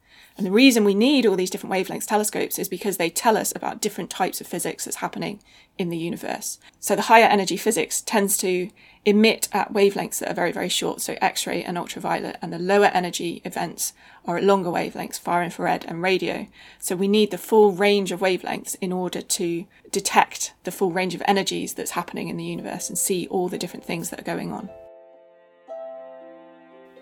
And 0.42 0.48
the 0.48 0.52
reason 0.52 0.84
we 0.84 0.96
need 0.96 1.28
all 1.28 1.36
these 1.36 1.52
different 1.52 1.72
wavelengths 1.72 2.08
telescopes 2.08 2.58
is 2.58 2.68
because 2.68 2.98
they 2.98 3.12
tell 3.12 3.38
us 3.38 3.54
about 3.56 3.80
different 3.80 4.10
types 4.10 4.42
of 4.42 4.48
physics 4.48 4.86
that's 4.86 4.98
happening 4.98 5.40
in 5.78 5.90
the 5.90 5.98
universe. 6.00 6.58
So 6.80 6.96
the 6.96 7.04
higher 7.04 7.26
energy 7.26 7.58
physics 7.58 8.02
tends 8.02 8.38
to 8.38 8.72
emit 9.06 9.48
at 9.52 9.72
wavelengths 9.72 10.18
that 10.18 10.32
are 10.32 10.34
very, 10.34 10.52
very 10.52 10.68
short, 10.68 11.00
so 11.00 11.16
X 11.22 11.46
ray 11.46 11.64
and 11.64 11.78
ultraviolet, 11.78 12.40
and 12.42 12.52
the 12.52 12.58
lower 12.58 12.86
energy 12.86 13.44
events 13.46 13.94
are 14.26 14.38
at 14.38 14.44
longer 14.44 14.72
wavelengths, 14.72 15.20
far 15.20 15.44
infrared 15.44 15.86
and 15.86 16.02
radio. 16.02 16.48
So 16.80 16.96
we 16.96 17.08
need 17.08 17.30
the 17.30 17.38
full 17.38 17.72
range 17.72 18.12
of 18.12 18.20
wavelengths 18.20 18.76
in 18.82 18.92
order 18.92 19.22
to 19.22 19.68
detect 19.92 20.56
the 20.64 20.72
full 20.72 20.92
range 20.92 21.14
of 21.14 21.22
energies 21.28 21.76
that's 21.76 21.92
happening 21.92 22.30
in 22.30 22.38
the 22.38 22.46
universe 22.46 22.90
and 22.90 22.98
see 22.98 23.28
all 23.28 23.48
the 23.48 23.60
different 23.60 23.86
things 23.86 24.10
that 24.10 24.20
are 24.20 24.24
going 24.24 24.52
on. 24.52 24.72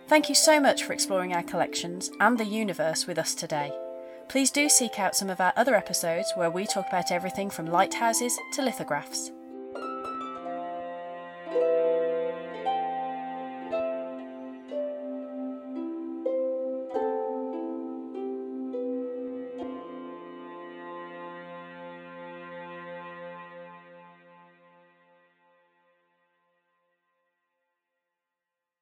Thank 0.10 0.28
you 0.28 0.34
so 0.34 0.60
much 0.60 0.86
for 0.86 0.94
exploring 0.94 1.36
our 1.36 1.44
collections 1.44 2.10
and 2.20 2.36
the 2.36 2.44
universe 2.44 3.06
with 3.06 3.20
us 3.20 3.36
today. 3.36 3.72
Please 4.28 4.50
do 4.50 4.68
seek 4.68 4.98
out 4.98 5.16
some 5.16 5.30
of 5.30 5.40
our 5.40 5.54
other 5.56 5.76
episodes 5.76 6.34
where 6.34 6.50
we 6.50 6.66
talk 6.66 6.88
about 6.88 7.12
everything 7.12 7.52
from 7.52 7.68
lighthouses 7.68 8.36
to 8.54 8.64
lithographs. 8.64 9.30